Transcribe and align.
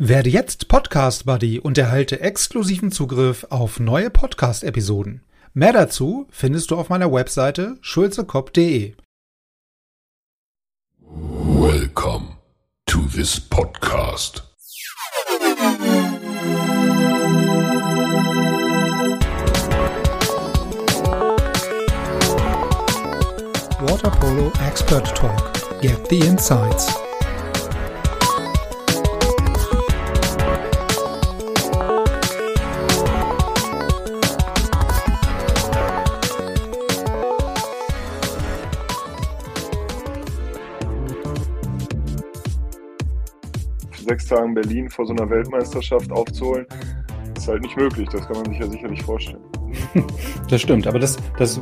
Werde 0.00 0.30
jetzt 0.30 0.68
Podcast 0.68 1.26
Buddy 1.26 1.58
und 1.58 1.76
erhalte 1.76 2.20
exklusiven 2.20 2.92
Zugriff 2.92 3.44
auf 3.50 3.80
neue 3.80 4.10
Podcast-Episoden. 4.10 5.22
Mehr 5.54 5.72
dazu 5.72 6.28
findest 6.30 6.70
du 6.70 6.76
auf 6.76 6.88
meiner 6.88 7.12
Webseite 7.12 7.78
schulzekopf.de. 7.80 8.94
Welcome 11.00 12.36
to 12.86 13.00
this 13.12 13.40
podcast. 13.40 14.44
Water 23.80 24.10
Polo 24.20 24.52
Expert 24.64 25.12
Talk. 25.16 25.80
Get 25.82 26.08
the 26.08 26.20
insights. 26.20 27.07
Sechs 44.08 44.26
Tagen 44.26 44.54
Berlin 44.54 44.88
vor 44.88 45.06
so 45.06 45.12
einer 45.12 45.28
Weltmeisterschaft 45.28 46.10
aufzuholen, 46.10 46.66
ist 47.36 47.48
halt 47.48 47.62
nicht 47.62 47.76
möglich. 47.76 48.08
Das 48.10 48.26
kann 48.26 48.36
man 48.36 48.46
sich 48.46 48.58
ja 48.58 48.66
sicherlich 48.66 49.02
vorstellen. 49.02 49.57
Das 50.48 50.62
stimmt, 50.62 50.86
aber 50.86 50.98
das, 50.98 51.18
das 51.38 51.60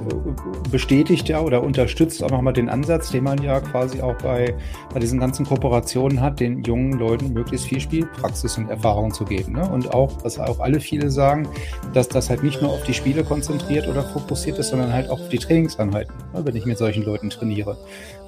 bestätigt 0.70 1.28
ja 1.28 1.40
oder 1.40 1.62
unterstützt 1.62 2.22
auch 2.22 2.30
nochmal 2.30 2.52
den 2.52 2.68
Ansatz, 2.68 3.10
den 3.10 3.24
man 3.24 3.42
ja 3.42 3.60
quasi 3.60 4.00
auch 4.00 4.16
bei, 4.18 4.54
bei 4.94 5.00
diesen 5.00 5.18
ganzen 5.18 5.44
Kooperationen 5.44 6.20
hat, 6.20 6.38
den 6.38 6.62
jungen 6.62 6.92
Leuten 6.92 7.32
möglichst 7.32 7.66
viel 7.66 7.80
Spielpraxis 7.80 8.58
und 8.58 8.70
Erfahrung 8.70 9.12
zu 9.12 9.24
geben. 9.24 9.54
Ne? 9.54 9.68
Und 9.68 9.92
auch, 9.92 10.12
was 10.22 10.38
auch 10.38 10.60
alle 10.60 10.78
viele 10.78 11.10
sagen, 11.10 11.48
dass 11.92 12.08
das 12.08 12.30
halt 12.30 12.44
nicht 12.44 12.62
nur 12.62 12.70
auf 12.70 12.84
die 12.84 12.94
Spiele 12.94 13.24
konzentriert 13.24 13.88
oder 13.88 14.04
fokussiert 14.04 14.58
ist, 14.58 14.68
sondern 14.68 14.92
halt 14.92 15.10
auch 15.10 15.20
auf 15.20 15.28
die 15.28 15.38
Trainingsanheiten, 15.38 16.14
ne? 16.32 16.44
wenn 16.44 16.54
ich 16.54 16.64
mit 16.64 16.78
solchen 16.78 17.02
Leuten 17.02 17.30
trainiere. 17.30 17.76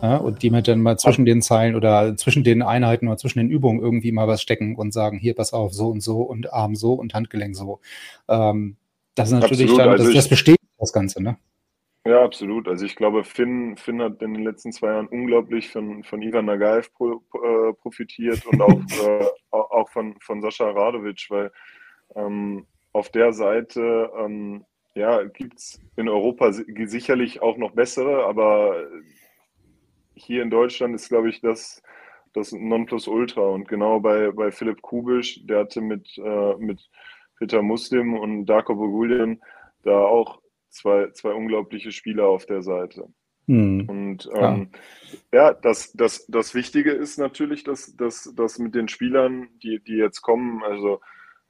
Ja? 0.03 0.17
Und 0.17 0.43
die 0.43 0.51
mir 0.51 0.63
dann 0.63 0.81
mal 0.81 0.99
zwischen 0.99 1.25
den 1.25 1.41
Zeilen 1.41 1.77
oder 1.77 2.17
zwischen 2.17 2.43
den 2.43 2.63
Einheiten 2.63 3.07
oder 3.07 3.17
zwischen 3.17 3.39
den 3.39 3.51
Übungen 3.51 3.81
irgendwie 3.81 4.11
mal 4.11 4.27
was 4.27 4.43
stecken 4.43 4.75
und 4.75 4.93
sagen, 4.93 5.19
hier, 5.19 5.35
pass 5.35 5.53
auf, 5.53 5.73
so 5.73 5.89
und 5.89 6.03
so 6.03 6.23
und 6.23 6.53
Arm 6.53 6.75
so 6.75 6.95
und 6.95 7.15
Handgelenk 7.15 7.55
so. 7.55 7.79
Ähm, 8.29 8.77
das 9.19 9.29
ist 9.29 9.41
natürlich 9.41 9.63
Absolut, 9.63 9.79
dann, 9.81 9.89
also 9.91 10.05
das, 10.05 10.11
ich- 10.11 10.17
das 10.17 10.29
bestätigt 10.29 10.59
das 10.79 10.93
Ganze, 10.93 11.23
ne? 11.23 11.39
Ja, 12.07 12.23
absolut. 12.25 12.69
Also 12.69 12.87
ich 12.87 12.97
glaube, 12.97 13.23
Finn, 13.25 13.77
Finn 13.77 14.01
hat 14.01 14.23
in 14.23 14.33
den 14.33 14.45
letzten 14.45 14.73
zwei 14.73 14.89
Jahren 14.89 15.09
unglaublich 15.09 15.69
von, 15.71 16.05
von 16.05 16.23
Ivan 16.23 16.47
Nagaev 16.47 16.89
pro, 16.95 17.23
äh, 17.35 17.75
profitiert 17.75 18.47
und 18.47 18.63
auch, 18.63 18.79
äh, 19.05 19.27
au- 19.51 19.71
auch 19.81 19.91
von, 19.91 20.17
von 20.21 20.41
Sascha 20.41 20.71
Radovic, 20.71 21.27
weil 21.29 21.51
ähm, 22.15 22.67
auf 22.93 23.11
der 23.11 23.33
Seite 23.35 24.11
ähm, 24.17 24.65
ja, 24.95 25.23
gibt 25.25 25.59
es 25.59 25.81
in 25.97 26.09
Europa 26.09 26.53
si- 26.53 26.65
sicherlich 26.87 27.43
auch 27.43 27.59
noch 27.59 27.73
bessere, 27.73 28.25
aber 28.25 28.87
hier 30.15 30.43
in 30.43 30.51
Deutschland 30.51 30.95
ist, 30.95 31.09
glaube 31.09 31.29
ich, 31.29 31.41
das, 31.41 31.83
das 32.33 32.53
Nonplusultra. 32.53 33.41
Und 33.43 33.69
genau 33.69 34.01
bei, 34.01 34.31
bei 34.33 34.51
Philipp 34.51 34.83
Kubisch, 34.83 35.45
der 35.47 35.61
hatte 35.61 35.81
mit, 35.81 36.09
äh, 36.19 36.55
mit 36.57 36.81
Peter 37.39 37.63
Muslim 37.63 38.15
und 38.15 38.47
Darko 38.47 38.75
Bogulian 38.75 39.41
da 39.83 40.01
auch 40.01 40.41
zwei, 40.69 41.11
zwei 41.13 41.33
unglaubliche 41.33 41.93
Spieler 41.93 42.27
auf 42.29 42.47
der 42.47 42.63
Seite. 42.63 43.09
Hm. 43.47 43.89
Und 43.89 44.29
Ja. 44.35 44.55
ähm, 44.55 44.71
ja, 45.33 45.55
das, 45.55 45.93
das, 45.93 46.27
das 46.27 46.55
Wichtige 46.55 46.93
ist 46.93 47.19
natürlich, 47.19 47.65
dass, 47.65 47.97
dass, 47.97 48.33
dass 48.35 48.59
mit 48.59 48.75
den 48.75 48.89
Spielern, 48.89 49.49
die, 49.63 49.81
die 49.81 49.97
jetzt 49.97 50.21
kommen, 50.21 50.63
also 50.63 51.01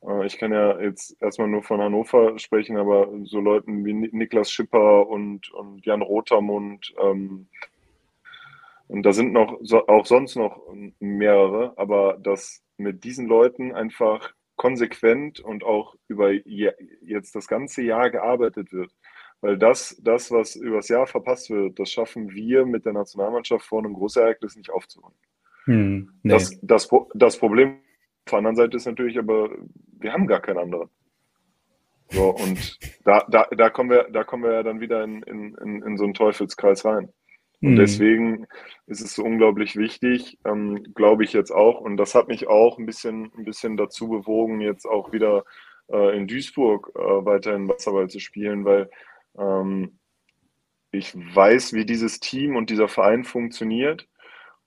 äh, 0.07 0.25
ich 0.27 0.39
kann 0.39 0.53
ja 0.53 0.81
jetzt 0.81 1.21
erstmal 1.21 1.49
nur 1.49 1.65
von 1.65 1.81
Hannover 1.81 2.39
sprechen, 2.39 2.77
aber 2.77 3.09
so 3.25 3.41
Leuten 3.41 3.85
wie 3.85 3.95
Ni- 3.95 4.11
Niklas 4.13 4.51
Schipper 4.51 5.09
und, 5.09 5.51
und 5.53 5.85
Jan 5.85 6.03
Rotermund, 6.03 6.95
ähm, 7.03 7.49
und 8.87 9.03
da 9.03 9.13
sind 9.13 9.35
noch 9.35 9.59
so, 9.61 9.87
auch 9.87 10.07
sonst 10.07 10.35
noch 10.37 10.63
mehrere, 10.99 11.75
aber 11.77 12.17
dass 12.17 12.65
mit 12.79 13.05
diesen 13.05 13.27
Leuten 13.27 13.75
einfach 13.75 14.33
konsequent 14.59 15.41
und 15.41 15.65
auch 15.65 15.95
über 16.09 16.31
je, 16.33 16.73
jetzt 17.01 17.35
das 17.35 17.49
ganze 17.49 17.81
Jahr 17.81 18.11
gearbeitet 18.11 18.73
wird. 18.73 18.95
Weil 19.41 19.57
das, 19.57 19.97
das, 20.03 20.31
was 20.31 20.57
übers 20.57 20.89
Jahr 20.89 21.07
verpasst 21.07 21.49
wird, 21.49 21.79
das 21.79 21.91
schaffen 21.91 22.31
wir 22.33 22.67
mit 22.67 22.85
der 22.85 22.93
Nationalmannschaft 22.93 23.65
vor 23.65 23.79
einem 23.79 23.95
Großereignis 23.95 24.57
nicht 24.57 24.71
aufzuholen. 24.71 25.15
Hm. 25.65 26.11
Nee. 26.23 26.33
Das, 26.33 26.59
das, 26.61 26.89
das 27.15 27.39
Problem 27.39 27.79
auf 28.27 28.31
der 28.31 28.39
anderen 28.39 28.57
Seite 28.57 28.77
ist 28.77 28.87
natürlich 28.87 29.19
aber, 29.19 29.49
wir 30.01 30.13
haben 30.13 30.27
gar 30.27 30.41
keinen 30.41 30.59
anderen. 30.59 30.91
So, 32.11 32.35
und 32.35 32.79
da, 33.05 33.25
da, 33.29 33.47
da, 33.51 33.71
kommen 33.71 33.91
wir, 33.91 34.09
da 34.11 34.25
kommen 34.25 34.43
wir 34.43 34.53
ja 34.53 34.63
dann 34.63 34.81
wieder 34.81 35.05
in, 35.05 35.23
in, 35.23 35.55
in, 35.55 35.83
in 35.83 35.97
so 35.97 36.05
einen 36.05 36.15
Teufelskreis 36.15 36.85
rein. 36.85 37.13
Und 37.61 37.71
Hm. 37.71 37.77
deswegen 37.77 38.47
ist 38.87 39.01
es 39.01 39.15
so 39.15 39.25
unglaublich 39.25 39.77
wichtig, 39.77 40.39
ähm, 40.45 40.83
glaube 40.95 41.25
ich 41.25 41.33
jetzt 41.33 41.51
auch. 41.51 41.81
Und 41.81 41.97
das 41.97 42.15
hat 42.15 42.29
mich 42.29 42.47
auch 42.47 42.79
ein 42.79 42.87
bisschen, 42.87 43.33
ein 43.37 43.45
bisschen 43.45 43.77
dazu 43.77 44.09
bewogen, 44.09 44.61
jetzt 44.61 44.87
auch 44.87 45.13
wieder 45.13 45.45
äh, 45.91 46.17
in 46.17 46.27
Duisburg 46.27 46.93
äh, 46.95 47.01
weiterhin 47.01 47.69
Wasserball 47.69 48.09
zu 48.09 48.21
spielen, 48.21 48.65
weil 48.65 48.89
ähm, 49.39 49.99
ich 50.93 51.15
weiß, 51.17 51.73
wie 51.75 51.85
dieses 51.85 52.21
Team 52.21 52.57
und 52.57 52.71
dieser 52.71 52.89
Verein 52.89 53.25
funktioniert. 53.25 54.09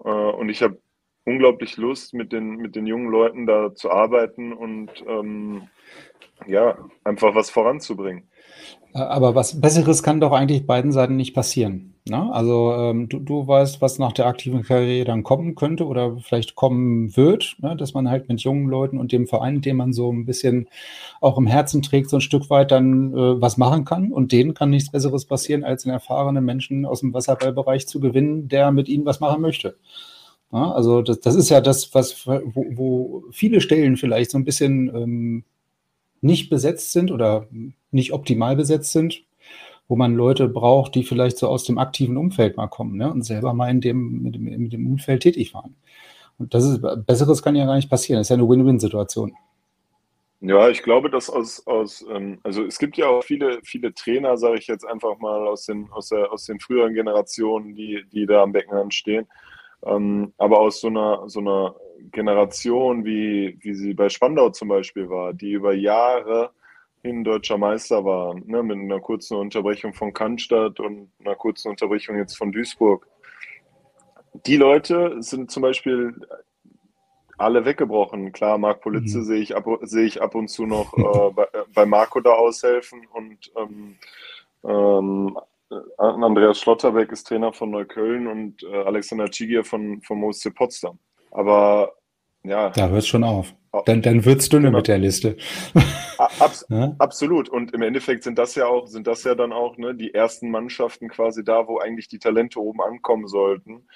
Äh, 0.04 0.10
und 0.10 0.50
ich 0.50 0.62
habe 0.62 0.80
unglaublich 1.24 1.78
Lust, 1.78 2.14
mit 2.14 2.32
den, 2.32 2.58
mit 2.58 2.76
den 2.76 2.88
jungen 2.88 3.10
Leuten 3.10 3.46
da 3.46 3.74
zu 3.74 3.92
arbeiten 3.92 4.54
und 4.54 4.90
ähm, 5.08 5.70
ja, 6.48 6.78
einfach 7.04 7.36
was 7.36 7.50
voranzubringen. 7.50 8.28
Äh, 8.94 9.00
Aber 9.00 9.36
was 9.36 9.60
Besseres 9.60 10.04
kann 10.04 10.20
doch 10.20 10.32
eigentlich 10.32 10.66
beiden 10.66 10.92
Seiten 10.92 11.16
nicht 11.16 11.34
passieren. 11.34 11.94
Ne? 12.10 12.34
Also 12.34 12.74
ähm, 12.74 13.10
du, 13.10 13.20
du 13.20 13.48
weißt, 13.48 13.82
was 13.82 14.00
nach 14.00 14.12
der 14.12 14.26
aktiven 14.26 14.64
Karriere 14.64 15.06
dann 15.06 15.24
kommen 15.24 15.54
könnte 15.54 15.86
oder 15.86 16.18
vielleicht 16.18 16.56
kommen 16.56 17.16
wird, 17.16 17.58
ne? 17.60 17.76
dass 17.76 17.94
man 17.94 18.10
halt 18.10 18.28
mit 18.28 18.42
jungen 18.42 18.68
Leuten 18.68 18.98
und 18.98 19.12
dem 19.12 19.28
Verein, 19.28 19.62
den 19.62 19.78
man 19.78 19.94
so 19.94 20.12
ein 20.12 20.26
bisschen 20.26 20.68
auch 21.22 21.38
im 21.38 21.46
Herzen 21.46 21.84
trägt, 21.84 22.10
so 22.10 22.18
ein 22.18 22.22
Stück 22.22 22.50
weit 22.50 22.72
dann 22.72 23.14
äh, 23.14 23.42
was 23.42 23.58
machen 23.58 23.86
kann. 23.86 24.12
Und 24.12 24.32
denen 24.32 24.54
kann 24.56 24.72
nichts 24.72 24.92
Besseres 24.92 25.26
passieren, 25.26 25.64
als 25.64 25.86
einen 25.86 25.94
erfahrenen 25.94 26.44
Menschen 26.44 26.86
aus 26.86 27.02
dem 27.02 27.14
Wasserballbereich 27.14 27.88
zu 27.88 28.00
gewinnen, 28.00 28.48
der 28.48 28.72
mit 28.72 28.90
ihnen 28.90 29.06
was 29.06 29.20
machen 29.20 29.42
möchte. 29.42 29.76
Ja, 30.52 30.72
also 30.72 31.02
das, 31.02 31.20
das 31.22 31.36
ist 31.36 31.50
ja 31.50 31.62
das, 31.62 31.94
was 31.94 32.28
wo, 32.28 32.66
wo 32.72 33.24
viele 33.32 33.62
Stellen 33.62 33.96
vielleicht 33.96 34.32
so 34.32 34.38
ein 34.38 34.44
bisschen 34.44 34.94
ähm, 34.94 35.44
nicht 36.22 36.50
besetzt 36.50 36.92
sind 36.92 37.12
oder 37.12 37.48
nicht 37.92 38.14
optimal 38.14 38.56
besetzt 38.56 38.92
sind, 38.92 39.24
wo 39.88 39.96
man 39.96 40.16
Leute 40.16 40.48
braucht, 40.48 40.96
die 40.96 41.04
vielleicht 41.04 41.38
so 41.38 41.48
aus 41.48 41.64
dem 41.64 41.78
aktiven 41.78 42.18
Umfeld 42.18 42.58
mal 42.58 42.68
kommen 42.68 42.98
ne, 42.98 43.12
und 43.12 43.24
selber 43.24 43.54
mal 43.54 43.70
in 43.70 43.82
dem, 43.82 44.24
mit, 44.24 44.36
dem, 44.36 44.44
mit 44.44 44.74
dem 44.74 44.88
Umfeld 44.88 45.24
tätig 45.24 45.54
waren. 45.54 45.76
Und 46.38 46.54
das 46.54 46.66
ist 46.66 46.82
Besseres 47.06 47.44
kann 47.44 47.56
ja 47.56 47.66
gar 47.66 47.76
nicht 47.76 47.90
passieren. 47.90 48.20
Das 48.20 48.26
ist 48.28 48.30
ja 48.30 48.38
eine 48.38 48.50
Win-Win-Situation. 48.50 49.36
Ja, 50.44 50.70
ich 50.70 50.82
glaube, 50.82 51.12
dass 51.12 51.30
aus, 51.30 51.68
aus 51.68 52.04
ähm, 52.10 52.40
also 52.42 52.66
es 52.66 52.80
gibt 52.80 52.98
ja 52.98 53.08
auch 53.08 53.24
viele, 53.24 53.60
viele 53.64 53.94
Trainer, 53.94 54.38
sage 54.38 54.58
ich 54.58 54.66
jetzt 54.66 54.88
einfach 54.88 55.20
mal, 55.20 55.48
aus 55.48 55.66
den, 55.68 55.88
aus 55.92 56.10
der, 56.10 56.32
aus 56.32 56.46
den 56.46 56.60
früheren 56.60 56.96
Generationen, 56.96 57.76
die, 57.76 58.04
die 58.12 58.26
da 58.26 58.42
am 58.42 58.52
Beckenrand 58.52 58.92
stehen. 58.92 59.28
Ähm, 59.86 60.34
aber 60.40 60.60
aus 60.60 60.82
so 60.82 60.88
einer, 60.88 61.30
so 61.30 61.42
einer 61.42 61.76
Generation, 62.12 63.06
wie, 63.06 63.58
wie 63.62 63.76
sie 63.76 63.94
bei 63.94 64.10
Spandau 64.10 64.50
zum 64.50 64.68
Beispiel 64.68 65.10
war, 65.10 65.34
die 65.34 65.52
über 65.52 65.74
Jahre 65.74 66.52
hin 67.04 67.24
deutscher 67.24 67.58
Meister 67.58 68.06
war, 68.06 68.36
ne, 68.36 68.64
mit 68.64 68.78
einer 68.78 69.00
kurzen 69.00 69.38
Unterbrechung 69.38 69.94
von 69.94 70.14
Cannstatt 70.14 70.80
und 70.80 71.12
einer 71.20 71.36
kurzen 71.36 71.70
Unterbrechung 71.70 72.18
jetzt 72.18 72.38
von 72.38 72.52
Duisburg. 72.52 73.08
Die 74.46 74.58
Leute 74.58 75.18
sind 75.22 75.52
zum 75.52 75.62
Beispiel 75.64 76.16
alle 77.38 77.66
weggebrochen. 77.66 78.32
Klar, 78.32 78.58
Marc 78.58 78.82
Politze 78.82 79.20
Mhm. 79.20 79.24
sehe 79.24 79.40
ich, 79.40 79.56
ab, 79.56 79.66
sehe 79.82 80.06
ich 80.06 80.22
ab 80.22 80.36
und 80.36 80.48
zu 80.48 80.66
noch 80.66 80.94
äh, 80.94 81.32
bei, 81.36 81.44
äh, 81.44 81.64
bei 81.74 81.86
Marco 81.86 82.20
da 82.20 82.32
aushelfen 82.34 83.06
und 83.14 83.52
ähm, 83.58 83.96
ähm, 84.64 85.38
äh, 85.72 85.76
Andreas 85.98 86.60
Schlotterbeck 86.60 87.12
ist 87.12 87.28
Trainer 87.28 87.52
von 87.52 87.72
Neukölln 87.72 88.28
und 88.28 88.64
äh, 88.64 88.84
Alexander 88.84 89.32
Cigier 89.32 89.64
von, 89.64 90.02
vom 90.02 90.24
OSC 90.24 90.54
Potsdam. 90.54 91.00
Aber 91.32 91.94
ja, 92.44 92.70
Da 92.70 92.90
hört 92.90 93.00
es 93.00 93.08
schon 93.08 93.24
auf. 93.24 93.54
Dann, 93.86 94.02
dann 94.02 94.26
wird 94.26 94.42
es 94.42 94.50
dünne 94.50 94.68
Genau. 94.68 94.80
mit 94.80 94.88
der 94.88 94.98
Liste. 94.98 95.38
abs 96.18 96.66
Ja? 96.70 96.94
absolut. 97.00 97.50
Und 97.50 97.74
im 97.74 97.82
Endeffekt 97.82 98.24
sind 98.24 98.38
das 98.38 98.56
ja 98.56 98.68
auch, 98.68 98.88
sind 98.88 99.08
das 99.08 99.24
ja 99.24 99.34
dann 99.36 99.54
auch 99.54 99.78
ne, 99.78 99.96
die 99.96 100.14
ersten 100.14 100.52
Mannschaften 100.52 101.08
quasi 101.08 101.44
da, 101.44 101.68
wo 101.68 101.80
eigentlich 101.80 102.08
die 102.10 102.20
Talente 102.20 102.60
oben 102.60 102.82
ankommen 102.82 103.28
sollten. 103.28 103.88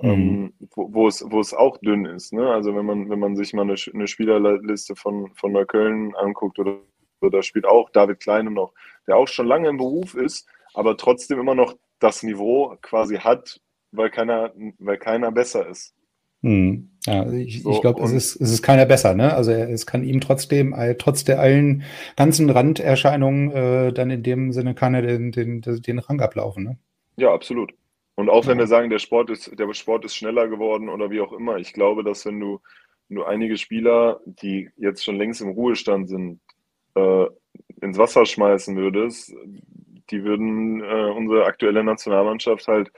Mhm. 0.00 0.10
ähm, 0.10 0.52
wo, 0.74 1.06
es, 1.06 1.24
wo 1.28 1.40
es 1.40 1.54
auch 1.54 1.78
dünn 1.78 2.04
ist. 2.04 2.32
Ne? 2.32 2.48
Also 2.50 2.74
wenn 2.74 2.84
man, 2.86 3.10
wenn 3.10 3.18
man 3.18 3.36
sich 3.36 3.52
mal 3.52 3.62
eine, 3.62 3.76
eine 3.92 4.08
Spielerliste 4.08 4.96
von, 4.96 5.32
von 5.34 5.52
Neukölln 5.52 6.14
anguckt 6.16 6.58
oder 6.58 6.78
so, 7.20 7.28
da 7.28 7.42
spielt 7.42 7.64
auch 7.64 7.90
David 7.90 8.20
Kleine 8.20 8.50
noch, 8.50 8.72
der 9.06 9.16
auch 9.16 9.28
schon 9.28 9.46
lange 9.46 9.68
im 9.68 9.76
Beruf 9.76 10.14
ist, 10.14 10.48
aber 10.74 10.96
trotzdem 10.96 11.38
immer 11.38 11.54
noch 11.54 11.76
das 12.00 12.22
Niveau 12.24 12.76
quasi 12.82 13.18
hat, 13.18 13.60
weil 13.92 14.10
keiner, 14.10 14.52
weil 14.78 14.98
keiner 14.98 15.30
besser 15.30 15.68
ist. 15.68 15.94
Hm. 16.44 16.90
Ja, 17.06 17.30
ich, 17.32 17.62
so, 17.62 17.72
ich 17.72 17.80
glaube, 17.80 18.02
es 18.02 18.12
ist, 18.12 18.36
es 18.36 18.50
ist 18.50 18.62
keiner 18.62 18.84
besser, 18.84 19.14
ne? 19.14 19.34
Also 19.34 19.50
es 19.50 19.86
kann 19.86 20.04
ihm 20.04 20.20
trotzdem, 20.20 20.74
trotz 20.98 21.24
der 21.24 21.40
allen 21.40 21.84
ganzen 22.16 22.50
Randerscheinungen, 22.50 23.50
äh, 23.50 23.92
dann 23.94 24.10
in 24.10 24.22
dem 24.22 24.52
Sinne 24.52 24.74
kann 24.74 24.94
er 24.94 25.02
den, 25.02 25.32
den, 25.32 25.62
den 25.62 25.98
Rang 25.98 26.20
ablaufen, 26.20 26.64
ne? 26.64 26.78
Ja, 27.16 27.32
absolut. 27.32 27.72
Und 28.14 28.28
auch 28.28 28.46
wenn 28.46 28.58
ja. 28.58 28.64
wir 28.64 28.66
sagen, 28.66 28.90
der 28.90 28.98
Sport 28.98 29.30
ist, 29.30 29.58
der 29.58 29.72
Sport 29.72 30.04
ist 30.04 30.16
schneller 30.16 30.48
geworden 30.48 30.90
oder 30.90 31.10
wie 31.10 31.20
auch 31.22 31.32
immer, 31.32 31.56
ich 31.56 31.72
glaube, 31.72 32.04
dass 32.04 32.26
wenn 32.26 32.38
du, 32.38 32.60
wenn 33.08 33.16
du 33.16 33.24
einige 33.24 33.56
Spieler, 33.56 34.20
die 34.26 34.68
jetzt 34.76 35.02
schon 35.02 35.16
längst 35.16 35.40
im 35.40 35.48
Ruhestand 35.48 36.10
sind, 36.10 36.40
äh, 36.94 37.26
ins 37.80 37.96
Wasser 37.96 38.26
schmeißen 38.26 38.76
würdest, 38.76 39.34
die 40.10 40.24
würden 40.24 40.82
äh, 40.82 41.10
unsere 41.10 41.46
aktuelle 41.46 41.82
Nationalmannschaft 41.82 42.68
halt 42.68 42.92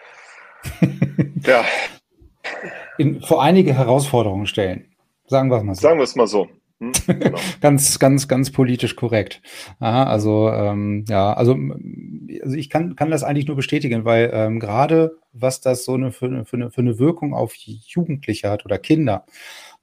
ja, 1.46 1.64
in, 2.98 3.20
vor 3.20 3.42
einige 3.42 3.74
Herausforderungen 3.74 4.46
stellen. 4.46 4.86
Sagen 5.26 5.50
wir 5.50 5.58
es 5.58 5.64
mal 5.64 5.74
so. 5.74 5.80
Sagen 5.80 5.98
wir 5.98 6.04
es 6.04 6.16
mal 6.16 6.26
so. 6.26 6.48
Hm? 6.80 6.92
Genau. 7.06 7.38
ganz, 7.60 7.98
ganz, 7.98 8.28
ganz 8.28 8.50
politisch 8.50 8.96
korrekt. 8.96 9.40
Aha, 9.80 10.04
also 10.04 10.50
ähm, 10.50 11.04
ja, 11.08 11.32
also, 11.32 11.56
also 12.42 12.56
ich 12.56 12.68
kann, 12.68 12.96
kann 12.96 13.10
das 13.10 13.24
eigentlich 13.24 13.46
nur 13.46 13.56
bestätigen, 13.56 14.04
weil 14.04 14.30
ähm, 14.32 14.60
gerade 14.60 15.16
was 15.32 15.60
das 15.60 15.84
so 15.84 15.94
eine 15.94 16.12
für, 16.12 16.44
für, 16.44 16.56
eine 16.56 16.70
für 16.70 16.80
eine 16.80 16.98
Wirkung 16.98 17.34
auf 17.34 17.54
Jugendliche 17.54 18.50
hat 18.50 18.64
oder 18.64 18.78
Kinder. 18.78 19.24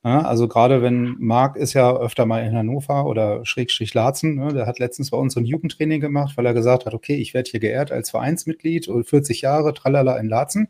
Ja, 0.06 0.22
also 0.24 0.50
gerade 0.50 0.82
wenn 0.82 1.16
Marc 1.20 1.56
ist 1.56 1.74
ja 1.74 1.96
öfter 1.96 2.26
mal 2.26 2.46
in 2.46 2.54
Hannover 2.54 3.06
oder 3.06 3.46
Schrägstrich 3.46 3.94
Larzen, 3.94 4.36
ne, 4.36 4.54
der 4.54 4.68
hat 4.68 4.78
letztens 4.78 5.12
bei 5.12 5.18
uns 5.18 5.34
so 5.34 5.40
ein 5.40 5.46
Jugendtraining 5.46 6.02
gemacht, 6.02 6.36
weil 6.36 6.46
er 6.46 6.54
gesagt 6.54 6.86
hat, 6.86 6.94
okay, 6.94 7.16
ich 7.16 7.34
werde 7.34 7.50
hier 7.50 7.62
geehrt 7.62 7.92
als 7.92 8.10
Vereinsmitglied, 8.10 8.86
40 9.06 9.42
Jahre, 9.42 9.74
tralala 9.74 10.18
in 10.18 10.28
Larzen 10.28 10.68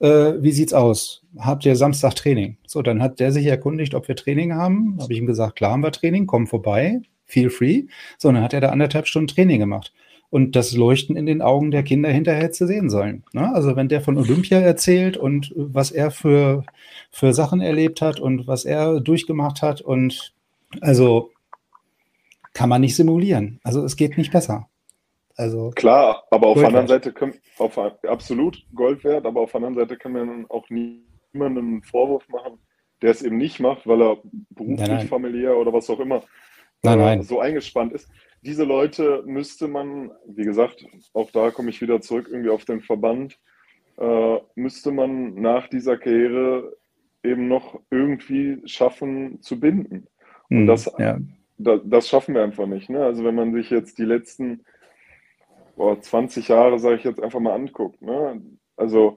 äh, 0.00 0.34
wie 0.42 0.52
sieht's 0.52 0.72
aus? 0.72 1.24
Habt 1.38 1.64
ihr 1.64 1.76
Samstag 1.76 2.14
Training? 2.14 2.56
So, 2.66 2.82
dann 2.82 3.02
hat 3.02 3.20
der 3.20 3.32
sich 3.32 3.46
erkundigt, 3.46 3.94
ob 3.94 4.08
wir 4.08 4.16
Training 4.16 4.54
haben. 4.54 4.96
Habe 5.00 5.12
ich 5.12 5.18
ihm 5.18 5.26
gesagt, 5.26 5.56
klar 5.56 5.72
haben 5.72 5.82
wir 5.82 5.92
Training, 5.92 6.26
komm 6.26 6.46
vorbei, 6.46 7.00
feel 7.24 7.50
free. 7.50 7.84
So, 8.18 8.30
dann 8.30 8.42
hat 8.42 8.52
er 8.52 8.60
da 8.60 8.70
anderthalb 8.70 9.06
Stunden 9.06 9.28
Training 9.28 9.60
gemacht. 9.60 9.92
Und 10.30 10.56
das 10.56 10.72
Leuchten 10.76 11.16
in 11.16 11.24
den 11.24 11.40
Augen 11.40 11.70
der 11.70 11.82
Kinder 11.82 12.10
hinterher 12.10 12.52
zu 12.52 12.66
sehen 12.66 12.90
sollen. 12.90 13.24
Ne? 13.32 13.50
Also 13.54 13.76
wenn 13.76 13.88
der 13.88 14.02
von 14.02 14.18
Olympia 14.18 14.58
erzählt 14.60 15.16
und 15.16 15.54
was 15.56 15.90
er 15.90 16.10
für, 16.10 16.64
für 17.10 17.32
Sachen 17.32 17.62
erlebt 17.62 18.02
hat 18.02 18.20
und 18.20 18.46
was 18.46 18.66
er 18.66 19.00
durchgemacht 19.00 19.62
hat 19.62 19.80
und 19.80 20.34
also 20.82 21.30
kann 22.52 22.68
man 22.68 22.82
nicht 22.82 22.94
simulieren. 22.94 23.58
Also 23.62 23.82
es 23.84 23.96
geht 23.96 24.18
nicht 24.18 24.32
besser. 24.32 24.67
Also 25.38 25.70
Klar, 25.70 26.24
aber 26.32 26.48
auf 26.48 26.58
der 26.58 26.66
anderen 26.66 26.88
Seite 26.88 27.12
können, 27.12 27.34
auf, 27.58 27.78
absolut 27.78 28.66
Gold 28.74 29.04
wert, 29.04 29.24
aber 29.24 29.40
auf 29.40 29.52
der 29.52 29.58
anderen 29.62 29.76
Seite 29.76 29.96
kann 29.96 30.12
man 30.12 30.46
auch 30.48 30.68
niemandem 30.68 31.74
einen 31.74 31.82
Vorwurf 31.84 32.28
machen, 32.28 32.58
der 33.02 33.12
es 33.12 33.22
eben 33.22 33.36
nicht 33.36 33.60
macht, 33.60 33.86
weil 33.86 34.02
er 34.02 34.18
beruflich, 34.50 34.80
nein, 34.80 34.96
nein. 34.98 35.06
familiär 35.06 35.56
oder 35.56 35.72
was 35.72 35.88
auch 35.90 36.00
immer 36.00 36.24
nein, 36.82 36.98
nein. 36.98 37.22
so 37.22 37.38
eingespannt 37.38 37.92
ist. 37.92 38.10
Diese 38.42 38.64
Leute 38.64 39.22
müsste 39.26 39.68
man, 39.68 40.10
wie 40.26 40.42
gesagt, 40.42 40.84
auch 41.12 41.30
da 41.30 41.52
komme 41.52 41.70
ich 41.70 41.80
wieder 41.80 42.00
zurück 42.00 42.26
irgendwie 42.28 42.50
auf 42.50 42.64
den 42.64 42.80
Verband, 42.80 43.38
äh, 43.96 44.38
müsste 44.56 44.90
man 44.90 45.34
nach 45.34 45.68
dieser 45.68 45.98
Karriere 45.98 46.76
eben 47.22 47.46
noch 47.46 47.80
irgendwie 47.90 48.60
schaffen 48.64 49.40
zu 49.40 49.60
binden. 49.60 50.08
Und 50.50 50.58
hm, 50.58 50.66
das, 50.66 50.90
ja. 50.98 51.18
da, 51.58 51.76
das 51.76 52.08
schaffen 52.08 52.34
wir 52.34 52.42
einfach 52.42 52.66
nicht. 52.66 52.90
Ne? 52.90 53.04
Also 53.04 53.22
wenn 53.22 53.36
man 53.36 53.52
sich 53.52 53.70
jetzt 53.70 53.98
die 53.98 54.04
letzten 54.04 54.64
boah, 55.78 55.98
20 56.00 56.48
Jahre, 56.48 56.78
sage 56.78 56.96
ich 56.96 57.04
jetzt 57.04 57.22
einfach 57.22 57.40
mal, 57.40 57.54
anguckt. 57.54 58.02
Ne? 58.02 58.42
Also 58.76 59.16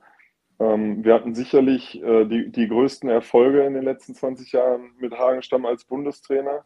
ähm, 0.59 1.03
wir 1.03 1.15
hatten 1.15 1.33
sicherlich 1.33 2.01
äh, 2.01 2.25
die, 2.25 2.51
die 2.51 2.67
größten 2.67 3.09
Erfolge 3.09 3.63
in 3.63 3.73
den 3.73 3.83
letzten 3.83 4.13
20 4.13 4.51
Jahren 4.51 4.91
mit 4.99 5.17
Hagenstamm 5.17 5.65
als 5.65 5.83
Bundestrainer. 5.83 6.63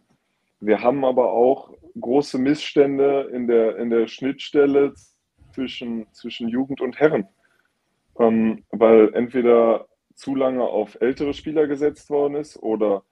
Wir 0.60 0.82
haben 0.82 1.06
aber 1.06 1.32
auch 1.32 1.74
große 2.00 2.38
Missstände 2.38 3.30
in 3.34 3.48
der, 3.48 3.78
in 3.78 3.90
der 3.90 4.08
Schnittstelle 4.08 4.94
zwischen, 5.54 6.12
zwischen 6.12 6.50
Jugend 6.50 6.82
und 6.82 7.00
Herren. 7.00 7.28
Ähm, 8.20 8.64
weil 8.72 9.14
entweder 9.14 9.88
zu 10.14 10.36
lange 10.36 10.64
auf 10.64 10.98
ältere 11.00 11.34
Spieler 11.34 11.68
gesetzt 11.68 12.10
worden 12.10 12.36
ist 12.36 12.62
oder 12.62 13.04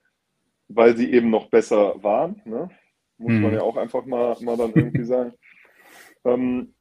weil 0.68 0.96
sie 0.96 1.12
eben 1.12 1.30
noch 1.30 1.48
besser 1.48 2.02
waren. 2.02 2.42
Ne? 2.44 2.68
Muss 3.16 3.32
hm. 3.32 3.42
man 3.42 3.50
mhm. 3.52 3.56
ja 3.56 3.62
auch 3.62 3.76
einfach 3.76 4.04
mal, 4.04 4.36
mal 4.40 4.56
dann 4.56 4.72
irgendwie 4.74 5.04
sagen. 5.04 5.32
Ähm, 6.26 6.73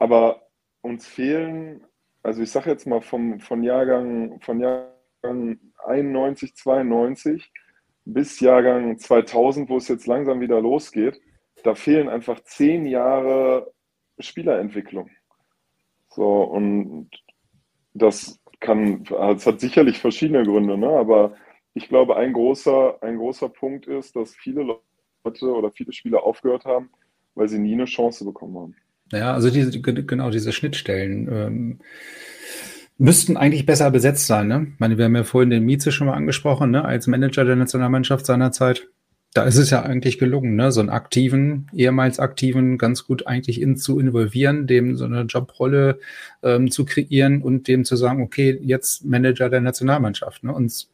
aber 0.00 0.42
uns 0.80 1.06
fehlen, 1.06 1.86
also 2.22 2.42
ich 2.42 2.50
sage 2.50 2.70
jetzt 2.70 2.86
mal 2.86 3.02
vom, 3.02 3.38
von, 3.38 3.62
Jahrgang, 3.62 4.40
von 4.40 4.58
Jahrgang 4.58 5.60
91, 5.86 6.56
92 6.56 7.52
bis 8.06 8.40
Jahrgang 8.40 8.98
2000, 8.98 9.68
wo 9.68 9.76
es 9.76 9.88
jetzt 9.88 10.06
langsam 10.06 10.40
wieder 10.40 10.60
losgeht, 10.60 11.20
da 11.62 11.74
fehlen 11.74 12.08
einfach 12.08 12.40
zehn 12.40 12.86
Jahre 12.86 13.72
Spielerentwicklung. 14.18 15.10
So, 16.08 16.42
und 16.42 17.10
das 17.92 18.40
kann, 18.58 19.04
es 19.36 19.46
hat 19.46 19.60
sicherlich 19.60 19.98
verschiedene 19.98 20.44
Gründe, 20.44 20.78
ne? 20.78 20.88
aber 20.88 21.34
ich 21.74 21.88
glaube, 21.88 22.16
ein 22.16 22.32
großer, 22.32 23.02
ein 23.02 23.18
großer 23.18 23.50
Punkt 23.50 23.86
ist, 23.86 24.16
dass 24.16 24.34
viele 24.34 24.80
Leute 25.24 25.54
oder 25.54 25.70
viele 25.70 25.92
Spieler 25.92 26.24
aufgehört 26.24 26.64
haben, 26.64 26.90
weil 27.34 27.48
sie 27.48 27.58
nie 27.58 27.74
eine 27.74 27.84
Chance 27.84 28.24
bekommen 28.24 28.58
haben. 28.58 28.76
Ja, 29.12 29.34
also 29.34 29.50
diese, 29.50 29.80
genau 29.80 30.30
diese 30.30 30.52
Schnittstellen 30.52 31.28
ähm, 31.30 31.78
müssten 33.00 33.36
eigentlich 33.36 33.66
besser 33.66 33.90
besetzt 33.90 34.26
sein. 34.26 34.46
Ne? 34.46 34.66
Ich 34.74 34.78
meine, 34.78 34.98
wir 34.98 35.06
haben 35.06 35.16
ja 35.16 35.24
vorhin 35.24 35.50
den 35.50 35.64
Mieze 35.64 35.90
schon 35.90 36.06
mal 36.06 36.14
angesprochen, 36.14 36.70
ne? 36.70 36.84
als 36.84 37.06
Manager 37.06 37.44
der 37.44 37.56
Nationalmannschaft 37.56 38.26
seinerzeit. 38.26 38.88
Da 39.32 39.44
ist 39.44 39.56
es 39.56 39.70
ja 39.70 39.82
eigentlich 39.82 40.18
gelungen, 40.18 40.54
ne? 40.54 40.70
so 40.70 40.80
einen 40.80 40.90
aktiven, 40.90 41.68
ehemals 41.72 42.18
aktiven, 42.18 42.78
ganz 42.78 43.06
gut 43.06 43.26
eigentlich 43.26 43.60
in, 43.60 43.76
zu 43.76 43.98
involvieren, 43.98 44.66
dem 44.66 44.96
so 44.96 45.06
eine 45.06 45.22
Jobrolle 45.22 45.98
ähm, 46.42 46.70
zu 46.70 46.84
kreieren 46.84 47.40
und 47.40 47.68
dem 47.68 47.84
zu 47.84 47.96
sagen, 47.96 48.22
okay, 48.22 48.58
jetzt 48.62 49.04
Manager 49.04 49.48
der 49.48 49.60
Nationalmannschaft. 49.60 50.44
Ne? 50.44 50.52
Und 50.52 50.88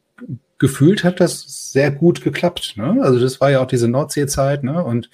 gefühlt 0.59 1.03
hat 1.03 1.19
das 1.19 1.71
sehr 1.73 1.91
gut 1.91 2.23
geklappt. 2.23 2.75
Ne? 2.77 2.97
Also 3.01 3.19
das 3.19 3.41
war 3.41 3.51
ja 3.51 3.61
auch 3.61 3.67
diese 3.67 3.87
Nordsee-Zeit 3.87 4.63
ne? 4.63 4.83
und 4.83 5.09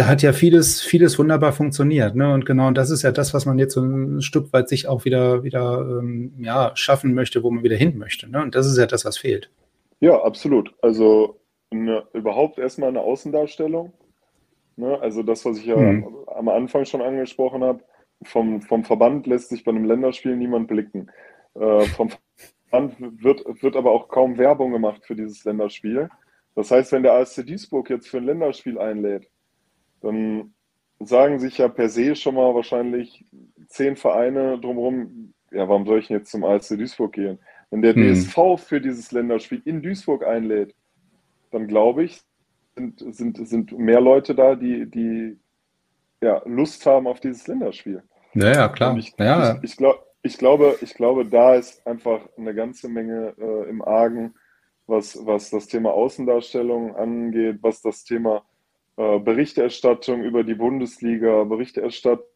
da 0.00 0.06
hat 0.06 0.22
ja 0.22 0.32
vieles, 0.32 0.80
vieles 0.80 1.18
wunderbar 1.18 1.52
funktioniert. 1.52 2.14
Ne? 2.16 2.32
Und 2.32 2.46
genau 2.46 2.70
das 2.70 2.88
ist 2.88 3.02
ja 3.02 3.12
das, 3.12 3.34
was 3.34 3.44
man 3.44 3.58
jetzt 3.58 3.74
so 3.74 3.82
ein 3.82 4.22
Stück 4.22 4.50
weit 4.50 4.66
sich 4.66 4.88
auch 4.88 5.04
wieder, 5.04 5.44
wieder 5.44 5.86
ähm, 6.00 6.32
ja, 6.38 6.72
schaffen 6.74 7.12
möchte, 7.12 7.42
wo 7.42 7.50
man 7.50 7.62
wieder 7.62 7.76
hin 7.76 7.98
möchte. 7.98 8.26
Ne? 8.30 8.40
Und 8.40 8.54
das 8.54 8.66
ist 8.66 8.78
ja 8.78 8.86
das, 8.86 9.04
was 9.04 9.18
fehlt. 9.18 9.50
Ja, 10.00 10.22
absolut. 10.22 10.74
Also 10.80 11.38
eine, 11.70 12.04
überhaupt 12.14 12.58
erstmal 12.58 12.88
eine 12.88 13.02
Außendarstellung. 13.02 13.92
Ne? 14.76 14.98
Also 15.02 15.22
das, 15.22 15.44
was 15.44 15.58
ich 15.58 15.66
ja 15.66 15.76
mhm. 15.76 16.06
am 16.34 16.48
Anfang 16.48 16.86
schon 16.86 17.02
angesprochen 17.02 17.62
habe, 17.62 17.80
vom, 18.22 18.62
vom 18.62 18.84
Verband 18.84 19.26
lässt 19.26 19.50
sich 19.50 19.64
bei 19.64 19.70
einem 19.70 19.84
Länderspiel 19.84 20.34
niemand 20.34 20.68
blicken. 20.68 21.10
Äh, 21.56 21.84
vom 21.88 22.08
Verband 22.70 23.22
wird, 23.22 23.44
wird 23.62 23.76
aber 23.76 23.90
auch 23.90 24.08
kaum 24.08 24.38
Werbung 24.38 24.72
gemacht 24.72 25.04
für 25.04 25.14
dieses 25.14 25.44
Länderspiel. 25.44 26.08
Das 26.54 26.70
heißt, 26.70 26.90
wenn 26.92 27.02
der 27.02 27.12
ASC 27.12 27.44
Duisburg 27.46 27.90
jetzt 27.90 28.08
für 28.08 28.16
ein 28.16 28.24
Länderspiel 28.24 28.78
einlädt, 28.78 29.28
dann 30.00 30.54
sagen 31.00 31.38
sich 31.38 31.58
ja 31.58 31.68
per 31.68 31.88
se 31.88 32.14
schon 32.14 32.34
mal 32.34 32.54
wahrscheinlich 32.54 33.24
zehn 33.68 33.96
Vereine 33.96 34.58
drumherum, 34.58 35.32
ja, 35.50 35.68
warum 35.68 35.86
soll 35.86 35.98
ich 35.98 36.08
denn 36.08 36.18
jetzt 36.18 36.30
zum 36.30 36.44
ASC 36.44 36.76
Duisburg 36.76 37.12
gehen? 37.12 37.38
Wenn 37.70 37.82
der 37.82 37.94
hm. 37.94 38.14
DSV 38.14 38.58
für 38.58 38.80
dieses 38.80 39.12
Länderspiel 39.12 39.62
in 39.64 39.82
Duisburg 39.82 40.24
einlädt, 40.24 40.74
dann 41.50 41.66
glaube 41.66 42.04
ich, 42.04 42.20
sind, 42.76 43.02
sind, 43.14 43.48
sind 43.48 43.78
mehr 43.78 44.00
Leute 44.00 44.34
da, 44.34 44.54
die, 44.54 44.86
die 44.86 45.38
ja, 46.20 46.42
Lust 46.44 46.84
haben 46.86 47.06
auf 47.06 47.20
dieses 47.20 47.46
Länderspiel. 47.46 48.02
Ja, 48.34 48.52
ja 48.52 48.68
klar. 48.68 48.96
ich, 48.96 49.14
ja. 49.18 49.56
Ich, 49.56 49.70
ich, 49.70 49.76
glaub, 49.76 50.06
ich, 50.22 50.38
glaube, 50.38 50.76
ich 50.80 50.94
glaube, 50.94 51.26
da 51.26 51.54
ist 51.54 51.86
einfach 51.86 52.20
eine 52.36 52.54
ganze 52.54 52.88
Menge 52.88 53.34
äh, 53.38 53.68
im 53.68 53.82
Argen, 53.82 54.34
was, 54.86 55.24
was 55.24 55.50
das 55.50 55.66
Thema 55.66 55.92
Außendarstellung 55.92 56.96
angeht, 56.96 57.58
was 57.60 57.80
das 57.80 58.04
Thema 58.04 58.44
Berichterstattung 59.20 60.22
über 60.22 60.44
die 60.44 60.54
Bundesliga, 60.54 61.44
Berichterstattung 61.44 62.26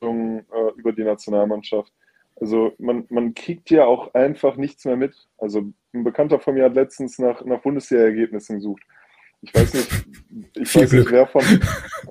äh, 0.00 0.72
über 0.76 0.92
die 0.92 1.04
Nationalmannschaft. 1.04 1.92
Also 2.36 2.72
man, 2.78 3.04
man 3.10 3.34
kriegt 3.34 3.70
ja 3.70 3.84
auch 3.84 4.14
einfach 4.14 4.56
nichts 4.56 4.84
mehr 4.84 4.96
mit. 4.96 5.14
Also 5.38 5.72
ein 5.92 6.04
Bekannter 6.04 6.38
von 6.40 6.54
mir 6.54 6.64
hat 6.64 6.74
letztens 6.74 7.18
nach, 7.18 7.44
nach 7.44 7.60
Bundesliga-Ergebnissen 7.60 8.56
gesucht. 8.56 8.82
Ich 9.42 9.54
weiß 9.54 9.74
nicht, 9.74 10.06
ich 10.54 10.74
weiß 10.74 10.92
nicht 10.92 11.10
wer, 11.10 11.26
von, 11.26 11.42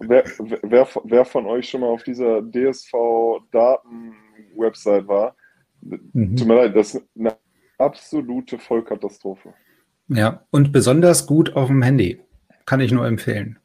wer, 0.01 0.23
wer, 0.61 0.87
wer 1.03 1.25
von 1.25 1.47
euch 1.47 1.67
schon 1.69 1.81
mal 1.81 1.87
auf 1.87 2.03
dieser 2.03 2.41
DSV-Daten-Website 2.41 5.07
war. 5.07 5.35
Mhm. 5.81 6.35
Tut 6.35 6.47
mir 6.47 6.55
leid, 6.55 6.75
das 6.75 6.95
ist 6.95 7.03
eine 7.17 7.37
absolute 7.77 8.59
Vollkatastrophe. 8.59 9.53
Ja, 10.09 10.45
und 10.51 10.71
besonders 10.71 11.25
gut 11.25 11.55
auf 11.55 11.67
dem 11.67 11.81
Handy. 11.81 12.21
Kann 12.65 12.81
ich 12.81 12.91
nur 12.91 13.07
empfehlen. 13.07 13.57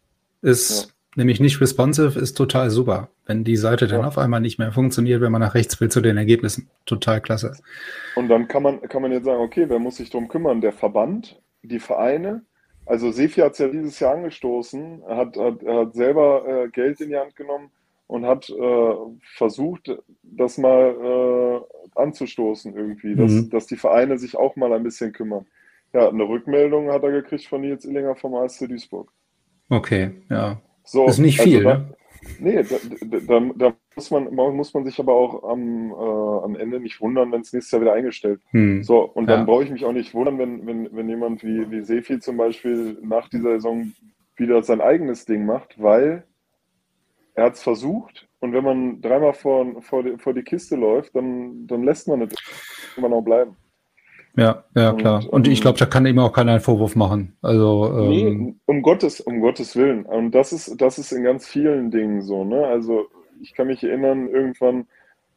Ist 0.43 0.95
nämlich 1.17 1.41
nicht 1.41 1.61
responsive, 1.61 2.19
ist 2.19 2.35
total 2.35 2.71
super. 2.71 3.09
Wenn 3.27 3.45
die 3.45 3.57
Seite 3.57 3.87
dann 3.89 4.03
Ja. 4.03 4.07
auf 4.07 4.19
einmal 4.19 4.41
nicht 4.41 4.59
mehr 4.59 4.73
funktioniert, 4.73 5.21
wenn 5.21 5.33
man 5.33 5.41
nach 5.41 5.55
rechts 5.55 5.81
will 5.81 5.91
zu 5.91 6.01
den 6.01 6.17
Ergebnissen. 6.17 6.69
Total 6.87 7.21
klasse. 7.21 7.57
Und 8.17 8.29
dann 8.29 8.47
kann 8.49 8.63
man, 8.63 8.81
kann 8.83 9.03
man 9.03 9.13
jetzt 9.13 9.25
sagen, 9.25 9.41
okay, 9.41 9.65
wer 9.69 9.79
muss 9.79 9.97
sich 9.97 10.11
drum 10.11 10.29
kümmern? 10.29 10.61
Der 10.61 10.73
Verband, 10.73 11.41
die 11.63 11.81
Vereine. 11.81 12.43
Also 12.87 13.11
Sefi 13.11 13.41
hat 13.41 13.53
es 13.53 13.59
ja 13.59 13.69
dieses 13.69 13.99
Jahr 14.01 14.15
angestoßen, 14.15 15.03
hat, 15.09 15.37
hat, 15.37 15.63
hat 15.67 15.95
selber 15.95 16.45
äh, 16.65 16.69
Geld 16.69 17.01
in 17.01 17.11
die 17.11 17.17
Hand 17.19 17.37
genommen 17.37 17.71
und 18.07 18.25
hat 18.25 18.49
äh, 18.49 18.95
versucht, 19.37 19.91
das 20.23 20.57
mal 20.57 21.63
äh, 21.95 22.01
anzustoßen 22.01 22.75
irgendwie, 22.75 23.15
dass, 23.15 23.33
Mhm. 23.33 23.51
dass 23.51 23.67
die 23.67 23.77
Vereine 23.77 24.19
sich 24.19 24.37
auch 24.37 24.57
mal 24.57 24.73
ein 24.73 24.83
bisschen 24.85 25.13
kümmern. 25.13 25.47
Ja, 25.93 26.09
eine 26.09 26.25
Rückmeldung 26.25 26.91
hat 26.91 27.03
er 27.03 27.11
gekriegt 27.11 27.47
von 27.47 27.61
Nils 27.61 27.85
Illinger 27.85 28.15
vom 28.15 28.35
ASC 28.35 28.67
Duisburg. 28.69 29.11
Okay, 29.71 30.13
ja. 30.31 30.61
So, 30.85 31.07
Ist 31.07 31.19
nicht 31.19 31.39
also 31.39 31.51
viel, 31.51 31.65
da, 31.65 31.75
ne? 31.75 31.95
Nee, 32.41 32.63
da, 32.63 32.77
da, 33.01 33.21
da, 33.41 33.53
da 33.57 33.75
muss 33.95 34.11
man, 34.11 34.35
muss 34.35 34.73
man 34.75 34.85
sich 34.85 34.99
aber 34.99 35.13
auch 35.13 35.45
am, 35.45 35.91
äh, 35.91 36.45
am 36.45 36.57
Ende 36.57 36.81
nicht 36.81 37.01
wundern, 37.01 37.33
wenn 37.33 37.41
es 37.41 37.53
nächstes 37.53 37.73
Jahr 37.73 37.81
wieder 37.83 37.93
eingestellt 37.93 38.41
Hm. 38.51 38.83
so, 38.83 39.01
und 39.03 39.29
dann 39.29 39.41
Ja. 39.41 39.45
brauche 39.45 39.65
ich 39.65 39.71
mich 39.71 39.85
auch 39.85 39.93
nicht 39.93 40.15
wundern, 40.15 40.39
wenn, 40.39 40.67
wenn, 40.67 40.89
wenn 40.93 41.09
jemand 41.09 41.43
wie, 41.43 41.71
wie 41.71 41.83
Sefi 41.83 42.21
zum 42.21 42.37
Beispiel 42.37 42.99
nach 43.03 43.29
dieser 43.29 43.55
Saison 43.55 43.93
wieder 44.37 44.63
sein 44.63 44.81
eigenes 44.81 45.25
Ding 45.27 45.47
macht, 45.47 45.81
weil 45.83 46.25
er 47.35 47.45
hat 47.45 47.55
es 47.55 47.63
versucht 47.63 48.29
und 48.41 48.53
wenn 48.53 48.65
man 48.65 49.01
dreimal 49.01 49.35
vor, 49.35 49.83
vor, 49.83 50.03
die, 50.03 50.17
vor 50.19 50.33
die 50.33 50.43
Kiste 50.43 50.77
läuft, 50.77 51.15
dann, 51.17 51.67
dann 51.67 51.83
lässt 51.83 52.09
man 52.09 52.23
es 52.23 52.35
immer 52.97 53.09
noch 53.09 53.23
bleiben. 53.23 53.57
Ja, 54.39 54.65
ja, 54.77 54.91
Und, 54.91 54.99
klar. 54.99 55.25
Und 55.29 55.49
ich 55.49 55.59
ähm, 55.59 55.63
glaube, 55.63 55.79
da 55.79 55.87
kann 55.87 56.07
ihm 56.07 56.19
auch 56.21 56.33
keiner 56.33 56.53
einen 56.53 56.61
Vorwurf 56.61 56.95
machen. 56.95 57.37
Also, 57.43 57.93
ähm, 57.99 58.09
Nee, 58.09 58.55
um 58.67 58.83
Gottes, 58.83 59.21
um 59.21 59.41
Gottes 59.41 59.75
Willen. 59.75 60.05
Und 60.05 60.31
das 60.31 60.53
ist, 60.53 60.81
das 60.81 60.99
ist 60.99 61.11
in 61.11 61.25
ganz 61.25 61.47
vielen 61.47 61.91
Dingen 61.91 62.23
so, 62.23 62.45
ne? 62.45 62.67
Also 62.67 63.07
ich 63.41 63.55
kann 63.55 63.67
mich 63.67 63.83
erinnern, 63.83 64.29
irgendwann 64.29 64.87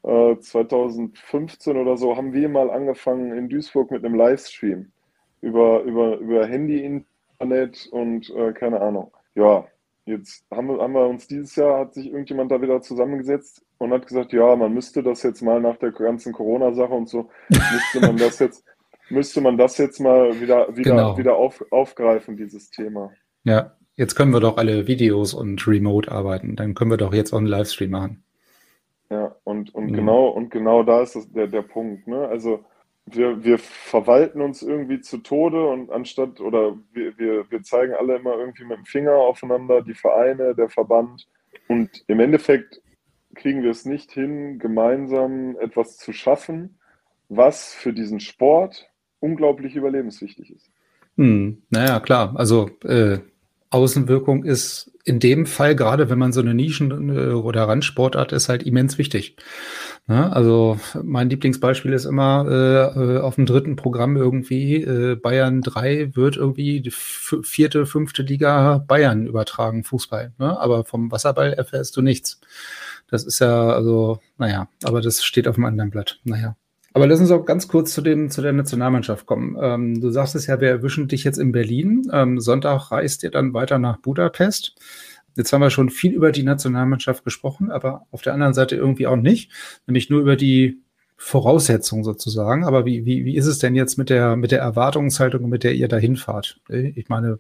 äh, 0.04 0.38
2015 0.38 1.78
oder 1.78 1.98
so 1.98 2.16
haben 2.16 2.34
wir 2.34 2.48
mal 2.48 2.70
angefangen 2.70 3.36
in 3.36 3.50
Duisburg 3.50 3.90
mit 3.92 4.06
einem 4.06 4.16
Livestream 4.16 4.92
über, 5.42 5.82
über, 5.82 6.18
über 6.18 6.46
Handy, 6.46 6.84
Internet 6.84 7.88
und 7.92 8.30
äh, 8.36 8.54
keine 8.54 8.82
Ahnung. 8.82 9.12
Ja, 9.34 9.66
jetzt 10.06 10.46
haben 10.52 10.68
wir, 10.68 10.80
haben 10.80 10.94
wir 10.94 11.08
uns 11.08 11.28
dieses 11.28 11.56
Jahr, 11.56 11.80
hat 11.80 11.94
sich 11.96 12.08
irgendjemand 12.08 12.52
da 12.52 12.62
wieder 12.62 12.82
zusammengesetzt 12.82 13.64
und 13.80 13.92
hat 13.92 14.06
gesagt, 14.06 14.32
ja, 14.34 14.56
man 14.56 14.74
müsste 14.74 15.02
das 15.02 15.24
jetzt 15.24 15.42
mal 15.42 15.60
nach 15.60 15.78
der 15.78 15.92
ganzen 15.92 16.34
Corona-Sache 16.34 16.94
und 16.94 17.10
so, 17.10 17.30
müsste 17.50 18.02
man 18.02 18.18
das 18.18 18.38
jetzt, 18.40 18.64
müsste 19.12 19.42
man 19.42 19.58
das 19.58 19.78
jetzt 19.78 20.00
mal 20.00 20.40
wieder, 20.42 20.76
wieder, 20.76 20.92
Genau. 20.92 21.18
wieder 21.18 21.36
auf, 21.36 21.64
aufgreifen, 21.72 22.38
dieses 22.38 22.70
Thema. 22.70 23.12
ja, 23.44 23.76
jetzt 23.96 24.16
können 24.16 24.32
wir 24.34 24.40
doch 24.40 24.58
alle 24.58 24.88
Videos 24.88 25.34
und 25.34 25.68
remote 25.68 26.12
arbeiten. 26.12 26.56
Dann 26.56 26.74
können 26.74 26.90
wir 26.92 26.98
doch 26.98 27.14
jetzt 27.14 27.34
auch 27.34 27.38
einen 27.38 27.48
Livestream 27.48 27.92
machen. 27.92 28.24
Ja, 29.10 29.36
und, 29.44 29.76
und 29.76 29.88
Mhm. 29.88 29.94
genau, 29.94 30.28
und 30.30 30.50
genau 30.50 30.84
da 30.84 31.02
ist 31.02 31.16
das, 31.16 31.30
der, 31.32 31.48
der 31.48 31.62
Punkt, 31.64 32.08
ne? 32.08 32.28
Also 32.28 32.64
wir, 33.06 33.44
wir 33.44 33.58
verwalten 33.60 34.42
uns 34.42 34.62
irgendwie 34.62 35.02
zu 35.02 35.18
Tode 35.18 35.68
und 35.68 35.92
anstatt, 35.92 36.40
oder 36.40 36.78
wir, 36.94 37.18
wir, 37.18 37.52
wir 37.52 37.62
zeigen 37.64 37.94
alle 37.94 38.16
immer 38.16 38.36
irgendwie 38.38 38.64
mit 38.64 38.78
dem 38.78 38.86
Finger 38.86 39.14
aufeinander, 39.16 39.82
die 39.82 39.96
Vereine, 39.96 40.56
der 40.56 40.70
Verband. 40.70 41.28
Und 41.68 41.90
im 42.08 42.20
Endeffekt 42.22 42.82
kriegen 43.36 43.64
wir 43.64 43.72
es 43.72 43.86
nicht 43.86 44.12
hin, 44.12 44.60
gemeinsam 44.60 45.58
etwas 45.60 45.98
zu 45.98 46.14
schaffen, 46.14 46.80
was 47.28 47.74
für 47.74 47.92
diesen 47.94 48.20
Sport 48.20 48.90
unglaublich 49.22 49.76
überlebenswichtig 49.76 50.52
ist. 50.54 50.70
Hm, 51.18 51.62
naja, 51.70 52.00
klar. 52.02 52.34
Also 52.36 52.70
äh, 52.84 53.20
Außenwirkung 53.70 54.44
ist 54.44 54.92
in 55.06 55.20
dem 55.20 55.46
Fall, 55.46 55.76
gerade 55.76 56.10
wenn 56.10 56.20
man 56.20 56.34
so 56.34 56.42
eine 56.42 56.54
Nischen- 56.54 57.16
äh, 57.16 57.34
oder 57.34 57.64
Randsportart 57.68 58.34
ist, 58.34 58.50
halt 58.50 58.64
immens 58.64 58.98
wichtig. 58.98 59.38
Ne? 60.08 60.32
Also 60.32 60.78
mein 61.02 61.30
Lieblingsbeispiel 61.30 61.94
ist 61.94 62.06
immer 62.06 62.46
äh, 62.50 63.16
äh, 63.16 63.20
auf 63.20 63.36
dem 63.36 63.46
dritten 63.46 63.76
Programm 63.78 64.18
irgendwie, 64.18 64.76
äh, 64.84 65.16
Bayern 65.16 65.62
3 65.62 66.16
wird 66.16 66.36
irgendwie 66.38 66.82
die 66.82 66.92
vierte, 66.92 67.86
fünfte 67.86 68.24
Liga 68.24 68.84
Bayern 68.88 69.26
übertragen, 69.26 69.84
Fußball. 69.84 70.34
Ne? 70.38 70.60
Aber 70.60 70.84
vom 70.86 71.12
Wasserball 71.12 71.54
erfährst 71.54 71.96
du 71.98 72.02
nichts. 72.02 72.42
Das 73.10 73.24
ist 73.26 73.40
ja, 73.40 73.70
also, 73.70 74.20
naja, 74.38 74.68
aber 74.84 75.02
das 75.02 75.24
steht 75.24 75.48
auf 75.48 75.56
einem 75.56 75.66
anderen 75.66 75.90
Blatt. 75.92 76.20
Naja. 76.24 76.56
Aber 76.94 77.08
lass 77.08 77.22
uns 77.22 77.32
auch 77.32 77.46
ganz 77.46 77.68
kurz 77.68 77.94
zu, 77.94 78.02
dem, 78.02 78.30
zu 78.30 78.42
der 78.42 78.54
Nationalmannschaft 78.54 79.26
kommen. 79.26 79.58
Ähm, 79.62 80.02
du 80.02 80.10
sagst 80.10 80.36
es 80.36 80.48
ja, 80.48 80.60
wir 80.60 80.70
erwischen 80.70 81.08
dich 81.08 81.24
jetzt 81.24 81.38
in 81.38 81.52
Berlin. 81.52 82.10
Ähm, 82.12 82.40
Sonntag 82.40 82.92
reist 82.92 83.24
ihr 83.24 83.32
dann 83.32 83.54
weiter 83.54 83.80
nach 83.80 83.98
Budapest. 83.98 84.76
Jetzt 85.38 85.54
haben 85.54 85.62
wir 85.62 85.70
schon 85.70 85.90
viel 85.90 86.14
über 86.14 86.32
die 86.32 86.44
Nationalmannschaft 86.44 87.24
gesprochen, 87.24 87.72
aber 87.72 88.06
auf 88.12 88.22
der 88.22 88.34
anderen 88.34 88.54
Seite 88.54 88.76
irgendwie 88.76 89.08
auch 89.08 89.16
nicht, 89.16 89.52
nämlich 89.88 90.10
nur 90.10 90.20
über 90.20 90.36
die 90.36 90.82
Voraussetzungen 91.16 92.04
sozusagen. 92.04 92.66
Aber 92.66 92.86
wie, 92.86 93.06
wie, 93.06 93.24
wie 93.24 93.38
ist 93.38 93.46
es 93.46 93.60
denn 93.60 93.76
jetzt 93.76 93.98
mit 93.98 94.10
der, 94.10 94.36
mit 94.36 94.52
der 94.52 94.60
Erwartungshaltung, 94.60 95.48
mit 95.48 95.64
der 95.64 95.74
ihr 95.76 95.88
da 95.88 95.98
hinfahrt? 95.98 96.60
Ich 96.68 97.08
meine, 97.08 97.40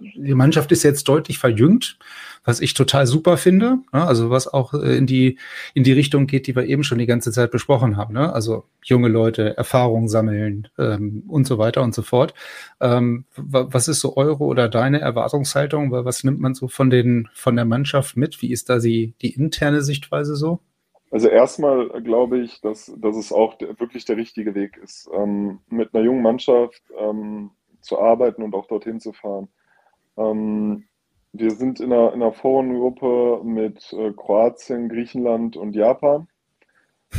die 0.00 0.34
Mannschaft 0.34 0.72
ist 0.72 0.82
jetzt 0.82 1.08
deutlich 1.08 1.38
verjüngt, 1.38 1.98
was 2.44 2.60
ich 2.60 2.74
total 2.74 3.06
super 3.06 3.36
finde. 3.36 3.78
Ne? 3.92 4.06
Also 4.06 4.30
was 4.30 4.46
auch 4.48 4.74
äh, 4.74 4.96
in 4.96 5.06
die, 5.06 5.38
in 5.74 5.84
die 5.84 5.92
Richtung 5.92 6.26
geht, 6.26 6.46
die 6.46 6.56
wir 6.56 6.64
eben 6.64 6.84
schon 6.84 6.98
die 6.98 7.06
ganze 7.06 7.32
Zeit 7.32 7.50
besprochen 7.50 7.96
haben. 7.96 8.14
Ne? 8.14 8.32
Also 8.32 8.64
junge 8.82 9.08
Leute, 9.08 9.56
Erfahrung 9.56 10.08
sammeln 10.08 10.68
ähm, 10.78 11.24
und 11.28 11.46
so 11.46 11.58
weiter 11.58 11.82
und 11.82 11.94
so 11.94 12.02
fort. 12.02 12.34
Ähm, 12.80 13.24
wa- 13.36 13.68
was 13.70 13.88
ist 13.88 14.00
so 14.00 14.16
eure 14.16 14.44
oder 14.44 14.68
deine 14.68 15.00
Erwartungshaltung? 15.00 15.90
Wa- 15.92 16.04
Was 16.04 16.24
nimmt 16.24 16.40
man 16.40 16.54
so 16.54 16.68
von, 16.68 16.90
den, 16.90 17.28
von 17.34 17.56
der 17.56 17.64
Mannschaft 17.64 18.16
mit? 18.16 18.42
Wie 18.42 18.52
ist 18.52 18.68
da 18.70 18.78
die, 18.78 19.14
die 19.22 19.34
interne 19.34 19.82
Sichtweise 19.82 20.36
so? 20.36 20.60
Also 21.10 21.28
erstmal 21.28 21.88
glaube 22.02 22.38
ich, 22.38 22.60
dass, 22.60 22.92
dass 22.98 23.16
es 23.16 23.32
auch 23.32 23.58
wirklich 23.60 24.04
der 24.04 24.16
richtige 24.16 24.54
Weg 24.54 24.78
ist, 24.82 25.08
ähm, 25.12 25.58
mit 25.68 25.92
einer 25.94 26.04
jungen 26.04 26.22
Mannschaft 26.22 26.82
ähm, 26.98 27.50
zu 27.80 27.98
arbeiten 27.98 28.42
und 28.42 28.54
auch 28.54 28.66
dorthin 28.66 29.00
zu 29.00 29.12
fahren. 29.12 29.48
Ähm, 30.20 30.84
wir 31.32 31.52
sind 31.52 31.80
in 31.80 31.92
einer, 31.92 32.12
in 32.12 32.22
einer 32.22 32.32
Vorrundengruppe 32.32 33.42
mit 33.44 33.92
äh, 33.92 34.12
Kroatien, 34.12 34.88
Griechenland 34.88 35.56
und 35.56 35.74
Japan. 35.74 36.28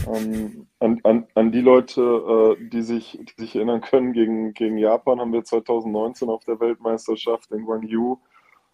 Ähm, 0.08 0.67
an, 0.79 1.00
an, 1.03 1.27
an 1.36 1.51
die 1.51 1.62
Leute, 1.62 2.58
äh, 2.60 2.70
die 2.70 2.81
sich, 2.81 3.20
die 3.20 3.41
sich 3.41 3.55
erinnern 3.55 3.81
können, 3.81 4.13
gegen, 4.13 4.53
gegen 4.53 4.77
Japan 4.77 5.20
haben 5.20 5.34
wir 5.34 5.43
2019 5.43 6.29
auf 6.29 6.46
der 6.46 6.60
Weltmeisterschaft 6.60 7.51
in 7.51 7.65
Gwangju 7.65 8.17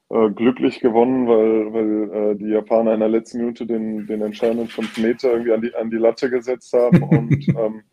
äh, 0.10 0.29
glücklich 0.29 0.79
gewonnen, 0.79 1.27
weil, 1.27 1.74
weil 1.74 2.13
äh, 2.13 2.36
die 2.36 2.50
Japaner 2.50 2.93
in 2.93 3.00
der 3.00 3.10
letzten 3.10 3.39
Minute 3.39 3.65
den, 3.65 4.05
den 4.07 4.22
entscheidenden 4.22 4.67
5 4.67 4.98
Meter 5.00 5.31
irgendwie 5.31 5.53
an 5.53 5.62
die, 5.62 5.75
an 5.75 5.89
die 5.89 5.98
Latte 5.98 6.29
gesetzt 6.29 6.74
haben 6.74 7.03
und 7.03 7.48
ähm, 7.50 7.84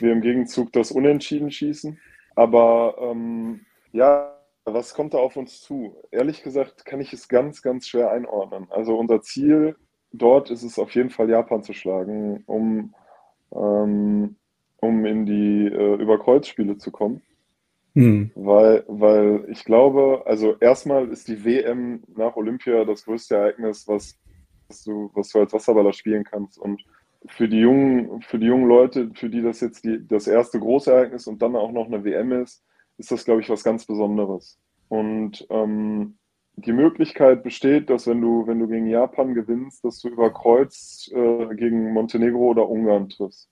wir 0.00 0.12
im 0.12 0.22
Gegenzug 0.22 0.72
das 0.72 0.90
Unentschieden 0.90 1.50
schießen. 1.50 1.98
Aber 2.34 2.96
ähm, 3.00 3.60
ja, 3.92 4.35
was 4.66 4.94
kommt 4.94 5.14
da 5.14 5.18
auf 5.18 5.36
uns 5.36 5.60
zu? 5.62 5.96
Ehrlich 6.10 6.42
gesagt 6.42 6.84
kann 6.84 7.00
ich 7.00 7.12
es 7.12 7.28
ganz, 7.28 7.62
ganz 7.62 7.86
schwer 7.86 8.10
einordnen. 8.10 8.66
Also 8.70 8.98
unser 8.98 9.22
Ziel 9.22 9.76
dort 10.12 10.50
ist 10.50 10.64
es 10.64 10.78
auf 10.78 10.94
jeden 10.94 11.10
Fall 11.10 11.30
Japan 11.30 11.62
zu 11.62 11.72
schlagen, 11.72 12.42
um, 12.46 12.94
ähm, 13.54 14.36
um 14.78 15.06
in 15.06 15.24
die 15.24 15.66
äh, 15.66 15.94
Überkreuzspiele 15.94 16.78
zu 16.78 16.90
kommen. 16.90 17.22
Hm. 17.94 18.32
Weil, 18.34 18.84
weil 18.88 19.46
ich 19.48 19.64
glaube, 19.64 20.22
also 20.26 20.56
erstmal 20.60 21.08
ist 21.08 21.28
die 21.28 21.44
WM 21.44 22.02
nach 22.14 22.36
Olympia 22.36 22.84
das 22.84 23.04
größte 23.04 23.36
Ereignis, 23.36 23.86
was, 23.88 24.18
was 24.68 24.82
du, 24.82 25.10
was 25.14 25.30
du 25.30 25.38
als 25.40 25.52
Wasserballer 25.52 25.92
spielen 25.92 26.24
kannst. 26.24 26.58
Und 26.58 26.84
für 27.26 27.48
die 27.48 27.60
jungen, 27.60 28.20
für 28.22 28.38
die 28.38 28.46
jungen 28.46 28.68
Leute, 28.68 29.10
für 29.14 29.30
die 29.30 29.42
das 29.42 29.60
jetzt 29.60 29.84
die, 29.84 30.06
das 30.06 30.26
erste 30.26 30.58
große 30.58 30.92
Ereignis 30.92 31.26
und 31.26 31.40
dann 31.40 31.56
auch 31.56 31.72
noch 31.72 31.86
eine 31.86 32.04
WM 32.04 32.32
ist, 32.32 32.65
ist 32.98 33.10
das, 33.10 33.24
glaube 33.24 33.40
ich, 33.40 33.48
was 33.48 33.64
ganz 33.64 33.86
Besonderes. 33.86 34.58
Und 34.88 35.46
ähm, 35.50 36.16
die 36.56 36.72
Möglichkeit 36.72 37.42
besteht, 37.42 37.90
dass 37.90 38.06
wenn 38.06 38.20
du, 38.20 38.46
wenn 38.46 38.58
du 38.58 38.66
gegen 38.66 38.86
Japan 38.86 39.34
gewinnst, 39.34 39.84
dass 39.84 40.00
du 40.00 40.08
über 40.08 40.32
Kreuz 40.32 41.10
äh, 41.12 41.54
gegen 41.54 41.92
Montenegro 41.92 42.50
oder 42.50 42.68
Ungarn 42.68 43.08
triffst. 43.08 43.50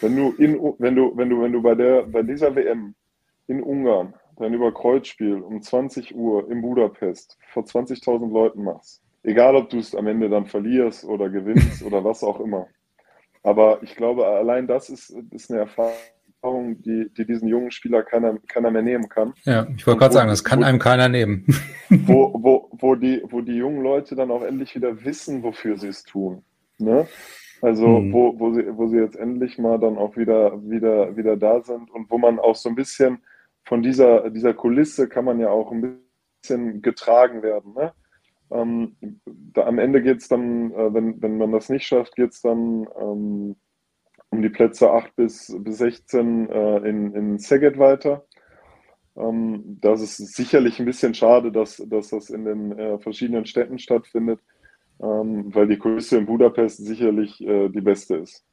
Wenn 0.00 0.16
du 0.16 0.32
in, 0.32 0.58
wenn 0.78 0.96
du, 0.96 1.16
wenn 1.16 1.28
du, 1.28 1.40
wenn 1.40 1.52
du 1.52 1.62
bei 1.62 1.74
der, 1.74 2.02
bei 2.02 2.22
dieser 2.22 2.54
WM 2.56 2.94
in 3.46 3.62
Ungarn 3.62 4.14
dein 4.36 4.54
Überkreuzspiel 4.54 5.36
um 5.36 5.62
20 5.62 6.16
Uhr 6.16 6.50
in 6.50 6.62
Budapest 6.62 7.38
vor 7.52 7.64
20.000 7.64 8.32
Leuten 8.32 8.64
machst, 8.64 9.02
egal 9.22 9.54
ob 9.54 9.70
du 9.70 9.78
es 9.78 9.94
am 9.94 10.06
Ende 10.08 10.28
dann 10.28 10.46
verlierst 10.46 11.04
oder 11.04 11.28
gewinnst 11.28 11.84
oder 11.84 12.02
was 12.02 12.24
auch 12.24 12.40
immer. 12.40 12.66
Aber 13.44 13.82
ich 13.82 13.94
glaube, 13.94 14.26
allein 14.26 14.66
das 14.66 14.88
ist, 14.88 15.10
ist 15.30 15.50
eine 15.50 15.60
Erfahrung, 15.60 15.92
die, 16.42 17.08
die 17.16 17.24
diesen 17.24 17.48
jungen 17.48 17.70
Spieler 17.70 18.02
keiner, 18.02 18.36
keiner 18.48 18.70
mehr 18.70 18.82
nehmen 18.82 19.08
kann. 19.08 19.32
Ja, 19.44 19.66
ich 19.76 19.86
wollte 19.86 20.00
gerade 20.00 20.14
sagen, 20.14 20.28
das 20.28 20.42
kann 20.44 20.64
einem 20.64 20.78
keiner 20.78 21.08
nehmen. 21.08 21.46
Wo, 21.88 22.32
wo, 22.34 22.70
wo, 22.72 22.94
die, 22.94 23.22
wo 23.28 23.42
die 23.42 23.56
jungen 23.56 23.82
Leute 23.82 24.14
dann 24.16 24.30
auch 24.30 24.42
endlich 24.42 24.74
wieder 24.74 25.04
wissen, 25.04 25.42
wofür 25.42 25.76
sie 25.76 25.88
es 25.88 26.04
tun. 26.04 26.42
Ne? 26.78 27.06
Also 27.60 27.86
Mhm. 27.86 28.12
wo, 28.12 28.40
wo, 28.40 28.52
sie, 28.52 28.64
wo 28.76 28.88
sie 28.88 28.96
jetzt 28.96 29.16
endlich 29.16 29.58
mal 29.58 29.78
dann 29.78 29.98
auch 29.98 30.16
wieder, 30.16 30.58
wieder, 30.68 31.16
wieder 31.16 31.36
da 31.36 31.60
sind 31.60 31.90
und 31.90 32.10
wo 32.10 32.18
man 32.18 32.38
auch 32.38 32.56
so 32.56 32.68
ein 32.70 32.74
bisschen 32.74 33.18
von 33.64 33.82
dieser, 33.82 34.30
dieser 34.30 34.54
Kulisse 34.54 35.08
kann 35.08 35.24
man 35.26 35.38
ja 35.38 35.50
auch 35.50 35.70
ein 35.70 36.00
bisschen 36.40 36.82
getragen 36.82 37.42
werden. 37.42 37.74
Ne? 37.74 37.92
Ähm, 38.50 38.96
da, 39.26 39.66
am 39.66 39.78
Ende 39.78 40.02
geht 40.02 40.18
es 40.18 40.28
dann, 40.28 40.72
äh, 40.72 40.92
wenn, 40.94 41.22
wenn 41.22 41.38
man 41.38 41.52
das 41.52 41.68
nicht 41.68 41.86
schafft, 41.86 42.16
geht 42.16 42.32
es 42.32 42.40
dann 42.40 42.86
ähm, 43.00 43.56
um 44.32 44.42
die 44.42 44.48
Plätze 44.48 44.90
8 44.90 45.14
bis, 45.14 45.54
bis 45.60 45.78
16 45.78 46.48
äh, 46.48 46.76
in, 46.88 47.14
in 47.14 47.38
Szeged 47.38 47.78
weiter. 47.78 48.24
Ähm, 49.14 49.78
das 49.80 50.00
ist 50.00 50.34
sicherlich 50.34 50.80
ein 50.80 50.86
bisschen 50.86 51.14
schade, 51.14 51.52
dass, 51.52 51.76
dass 51.86 52.08
das 52.08 52.30
in 52.30 52.46
den 52.46 52.78
äh, 52.78 52.98
verschiedenen 52.98 53.44
Städten 53.44 53.78
stattfindet, 53.78 54.40
ähm, 55.00 55.54
weil 55.54 55.68
die 55.68 55.76
Kulisse 55.76 56.16
in 56.16 56.26
Budapest 56.26 56.78
sicherlich 56.78 57.40
äh, 57.42 57.68
die 57.68 57.82
beste 57.82 58.16
ist. 58.16 58.44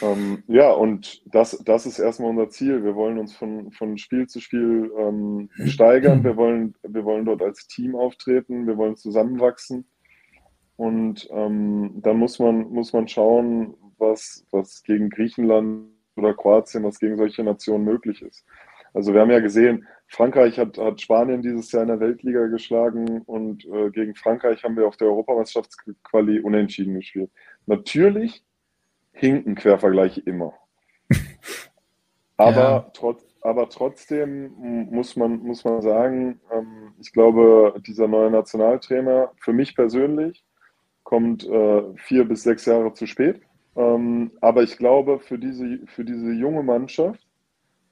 Ähm, 0.00 0.42
ja, 0.46 0.72
und 0.72 1.22
das, 1.26 1.62
das 1.64 1.84
ist 1.84 1.98
erstmal 1.98 2.30
unser 2.30 2.48
Ziel. 2.48 2.82
Wir 2.82 2.94
wollen 2.94 3.18
uns 3.18 3.34
von, 3.34 3.70
von 3.72 3.98
Spiel 3.98 4.26
zu 4.26 4.40
Spiel 4.40 4.90
ähm, 4.98 5.50
steigern. 5.66 6.24
Wir 6.24 6.36
wollen, 6.36 6.74
wir 6.82 7.04
wollen 7.04 7.26
dort 7.26 7.42
als 7.42 7.66
Team 7.66 7.96
auftreten. 7.96 8.66
Wir 8.66 8.78
wollen 8.78 8.96
zusammenwachsen. 8.96 9.86
Und 10.76 11.28
ähm, 11.30 11.92
dann 11.96 12.18
muss 12.18 12.38
man, 12.38 12.68
muss 12.70 12.92
man 12.92 13.08
schauen, 13.08 13.74
was, 13.98 14.44
was 14.50 14.82
gegen 14.82 15.10
Griechenland 15.10 15.88
oder 16.16 16.34
Kroatien, 16.34 16.84
was 16.84 16.98
gegen 16.98 17.16
solche 17.16 17.42
Nationen 17.42 17.84
möglich 17.84 18.22
ist. 18.22 18.44
Also 18.94 19.12
wir 19.12 19.20
haben 19.20 19.30
ja 19.30 19.40
gesehen, 19.40 19.86
Frankreich 20.08 20.58
hat, 20.58 20.78
hat 20.78 21.00
Spanien 21.00 21.42
dieses 21.42 21.70
Jahr 21.72 21.82
in 21.82 21.88
der 21.88 22.00
Weltliga 22.00 22.46
geschlagen 22.46 23.22
und 23.22 23.64
äh, 23.66 23.90
gegen 23.90 24.14
Frankreich 24.14 24.64
haben 24.64 24.76
wir 24.76 24.86
auf 24.86 24.96
der 24.96 25.08
Europameisterschaftsquali 25.08 26.40
unentschieden 26.40 26.94
gespielt. 26.94 27.30
Natürlich 27.66 28.42
hinken 29.12 29.54
Quervergleiche 29.54 30.20
immer. 30.20 30.54
aber, 32.36 32.56
ja. 32.56 32.90
trotz, 32.94 33.24
aber 33.42 33.68
trotzdem 33.68 34.52
muss 34.90 35.16
man, 35.16 35.40
muss 35.40 35.64
man 35.64 35.82
sagen, 35.82 36.40
ähm, 36.52 36.94
ich 37.00 37.12
glaube, 37.12 37.74
dieser 37.86 38.08
neue 38.08 38.30
Nationaltrainer, 38.30 39.32
für 39.38 39.52
mich 39.52 39.74
persönlich, 39.74 40.44
kommt 41.02 41.46
äh, 41.46 41.82
vier 41.96 42.24
bis 42.24 42.42
sechs 42.42 42.64
Jahre 42.64 42.92
zu 42.92 43.06
spät. 43.06 43.40
Ähm, 43.76 44.32
aber 44.40 44.62
ich 44.62 44.78
glaube, 44.78 45.20
für 45.20 45.38
diese, 45.38 45.80
für 45.86 46.04
diese 46.04 46.32
junge 46.32 46.62
Mannschaft 46.62 47.26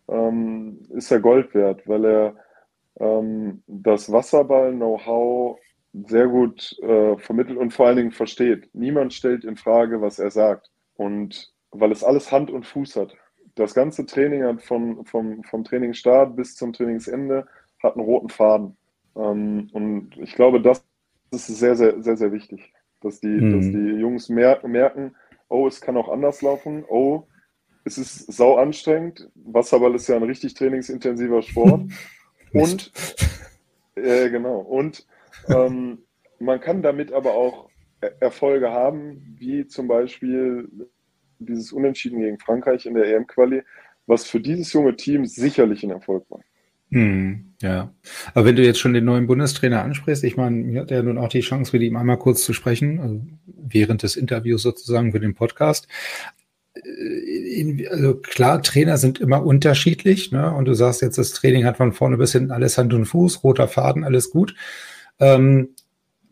ähm, 0.08 0.78
ist 0.90 1.10
er 1.10 1.20
Gold 1.20 1.54
wert, 1.54 1.86
weil 1.86 2.04
er 2.04 2.36
ähm, 3.00 3.62
das 3.66 4.10
Wasserball-Know-how 4.10 5.58
sehr 6.06 6.26
gut 6.26 6.76
äh, 6.82 7.16
vermittelt 7.18 7.58
und 7.58 7.72
vor 7.72 7.86
allen 7.86 7.96
Dingen 7.96 8.12
versteht. 8.12 8.68
Niemand 8.74 9.12
stellt 9.12 9.44
in 9.44 9.56
Frage, 9.56 10.00
was 10.00 10.18
er 10.18 10.30
sagt. 10.30 10.70
Und 10.96 11.52
weil 11.70 11.92
es 11.92 12.04
alles 12.04 12.32
Hand 12.32 12.50
und 12.50 12.66
Fuß 12.66 12.96
hat. 12.96 13.14
Das 13.56 13.74
ganze 13.74 14.06
Training 14.06 14.44
hat 14.44 14.62
von, 14.62 15.04
vom, 15.04 15.42
vom 15.44 15.64
Trainingsstart 15.64 16.34
bis 16.36 16.56
zum 16.56 16.72
Trainingsende 16.72 17.46
hat 17.82 17.96
einen 17.96 18.04
roten 18.04 18.28
Faden. 18.28 18.76
Ähm, 19.16 19.68
und 19.72 20.16
ich 20.18 20.34
glaube, 20.34 20.60
das 20.60 20.84
ist 21.30 21.46
sehr, 21.46 21.76
sehr, 21.76 22.02
sehr, 22.02 22.16
sehr 22.16 22.32
wichtig, 22.32 22.72
dass 23.00 23.20
die, 23.20 23.28
mhm. 23.28 23.52
dass 23.52 23.66
die 23.66 24.00
Jungs 24.00 24.28
mer 24.28 24.60
merken, 24.66 25.14
oh, 25.48 25.66
es 25.66 25.80
kann 25.80 25.96
auch 25.96 26.08
anders 26.08 26.42
laufen, 26.42 26.84
oh, 26.88 27.26
es 27.84 27.98
ist 27.98 28.32
sau 28.32 28.56
anstrengend. 28.56 29.30
Wasserball 29.34 29.94
ist 29.94 30.08
ja 30.08 30.16
ein 30.16 30.22
richtig 30.22 30.54
trainingsintensiver 30.54 31.42
Sport. 31.42 31.90
und, 32.52 32.92
äh, 33.94 34.30
genau, 34.30 34.58
und 34.58 35.06
ähm, 35.48 35.98
man 36.38 36.60
kann 36.60 36.82
damit 36.82 37.12
aber 37.12 37.34
auch 37.34 37.68
Erfolge 38.20 38.70
haben, 38.70 39.36
wie 39.38 39.66
zum 39.66 39.88
Beispiel 39.88 40.68
dieses 41.38 41.72
Unentschieden 41.72 42.20
gegen 42.20 42.38
Frankreich 42.38 42.86
in 42.86 42.94
der 42.94 43.06
EM-Quali, 43.06 43.62
was 44.06 44.26
für 44.26 44.40
dieses 44.40 44.72
junge 44.72 44.96
Team 44.96 45.26
sicherlich 45.26 45.82
ein 45.82 45.90
Erfolg 45.90 46.24
war. 46.30 46.40
Hm, 46.94 47.56
ja, 47.60 47.92
aber 48.34 48.44
wenn 48.44 48.54
du 48.54 48.62
jetzt 48.62 48.78
schon 48.78 48.92
den 48.92 49.04
neuen 49.04 49.26
Bundestrainer 49.26 49.82
ansprichst, 49.82 50.22
ich 50.22 50.36
meine, 50.36 50.54
mir 50.54 50.82
hat 50.82 50.92
ja 50.92 51.02
nun 51.02 51.18
auch 51.18 51.28
die 51.28 51.40
Chance, 51.40 51.72
mit 51.72 51.82
ihm 51.82 51.96
einmal 51.96 52.18
kurz 52.18 52.44
zu 52.44 52.52
sprechen, 52.52 53.00
also 53.00 53.20
während 53.46 54.04
des 54.04 54.14
Interviews 54.14 54.62
sozusagen 54.62 55.10
für 55.10 55.18
den 55.18 55.34
Podcast. 55.34 55.88
Äh, 56.76 57.88
also 57.88 58.14
klar, 58.14 58.62
Trainer 58.62 58.96
sind 58.96 59.18
immer 59.18 59.44
unterschiedlich, 59.44 60.30
ne? 60.30 60.54
Und 60.54 60.66
du 60.66 60.74
sagst 60.74 61.02
jetzt, 61.02 61.18
das 61.18 61.32
Training 61.32 61.64
hat 61.64 61.78
von 61.78 61.92
vorne 61.92 62.16
bis 62.16 62.30
hinten 62.30 62.52
alles 62.52 62.78
Hand 62.78 62.94
und 62.94 63.06
Fuß, 63.06 63.42
roter 63.42 63.66
Faden, 63.66 64.04
alles 64.04 64.30
gut. 64.30 64.54
Ähm, 65.18 65.70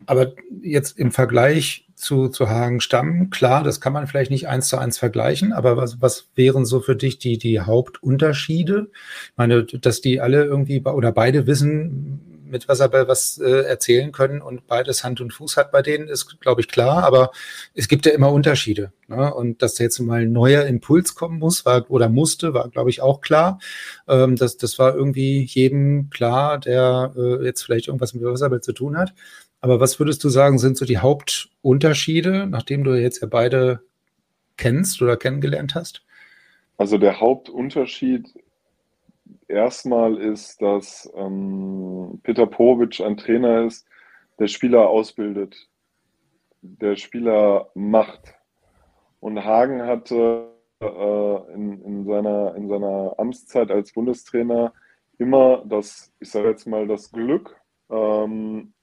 aber 0.05 0.31
jetzt 0.61 0.97
im 0.97 1.11
Vergleich 1.11 1.89
zu, 2.03 2.27
zu 2.27 2.49
Hagen 2.49 2.81
Stamm, 2.81 3.29
klar, 3.29 3.63
das 3.63 3.81
kann 3.81 3.93
man 3.93 4.07
vielleicht 4.07 4.31
nicht 4.31 4.47
eins 4.47 4.67
zu 4.67 4.77
eins 4.77 4.97
vergleichen, 4.97 5.53
aber 5.53 5.77
was, 5.77 6.01
was 6.01 6.27
wären 6.35 6.65
so 6.65 6.79
für 6.79 6.95
dich 6.95 7.19
die, 7.19 7.37
die 7.37 7.61
Hauptunterschiede? 7.61 8.87
Ich 8.91 9.37
meine, 9.37 9.63
dass 9.63 10.01
die 10.01 10.21
alle 10.21 10.43
irgendwie 10.43 10.83
oder 10.83 11.11
beide 11.11 11.47
wissen, 11.47 12.32
mit 12.53 12.69
was 12.69 12.79
aber 12.79 13.09
was 13.09 13.37
äh, 13.39 13.65
erzählen 13.65 14.13
können 14.13 14.41
und 14.41 14.67
beides 14.67 15.03
Hand 15.03 15.19
und 15.19 15.33
Fuß 15.33 15.57
hat 15.57 15.73
bei 15.73 15.81
denen, 15.81 16.07
ist, 16.07 16.39
glaube 16.39 16.61
ich, 16.61 16.69
klar, 16.69 17.03
aber 17.03 17.31
es 17.73 17.89
gibt 17.89 18.05
ja 18.05 18.13
immer 18.13 18.31
Unterschiede. 18.31 18.93
Ne? 19.07 19.33
Und 19.33 19.61
dass 19.61 19.77
jetzt 19.79 19.99
mal 19.99 20.21
ein 20.21 20.31
neuer 20.31 20.63
Impuls 20.65 21.15
kommen 21.15 21.39
muss, 21.39 21.65
war 21.65 21.89
oder 21.91 22.07
musste, 22.07 22.53
war, 22.53 22.69
glaube 22.69 22.89
ich, 22.89 23.01
auch 23.01 23.19
klar. 23.19 23.59
Ähm, 24.07 24.37
das, 24.37 24.55
das 24.55 24.79
war 24.79 24.95
irgendwie 24.95 25.43
jedem 25.43 26.09
klar, 26.09 26.59
der 26.59 27.13
äh, 27.17 27.43
jetzt 27.43 27.63
vielleicht 27.63 27.87
irgendwas 27.87 28.13
mit 28.13 28.23
Wasserball 28.23 28.61
zu 28.61 28.71
tun 28.71 28.97
hat. 28.97 29.13
Aber 29.59 29.79
was 29.79 29.99
würdest 29.99 30.23
du 30.23 30.29
sagen, 30.29 30.59
sind 30.59 30.77
so 30.77 30.85
die 30.85 30.99
Hauptunterschiede, 30.99 32.47
nachdem 32.47 32.83
du 32.83 32.93
jetzt 32.93 33.21
ja 33.21 33.27
beide 33.27 33.81
kennst 34.57 35.01
oder 35.01 35.17
kennengelernt 35.17 35.75
hast? 35.75 36.03
Also 36.77 36.97
der 36.97 37.19
Hauptunterschied 37.19 38.27
erstmal 39.47 40.17
ist, 40.17 40.61
dass 40.61 41.11
ähm, 41.15 42.19
Peter 42.23 42.45
Povic 42.45 43.01
ein 43.01 43.17
Trainer 43.17 43.65
ist, 43.65 43.87
der 44.39 44.47
Spieler 44.47 44.89
ausbildet, 44.89 45.69
der 46.61 46.95
Spieler 46.95 47.69
macht. 47.75 48.35
Und 49.19 49.43
Hagen 49.43 49.83
hatte 49.83 50.49
äh, 50.81 51.53
in, 51.53 51.81
in, 51.83 52.05
seiner, 52.05 52.55
in 52.55 52.67
seiner 52.67 53.15
Amtszeit 53.17 53.71
als 53.71 53.93
Bundestrainer 53.93 54.73
immer 55.17 55.63
das, 55.65 56.11
ich 56.19 56.31
sage 56.31 56.49
jetzt 56.49 56.65
mal, 56.65 56.87
das 56.87 57.11
Glück, 57.11 57.55
ähm, 57.89 58.73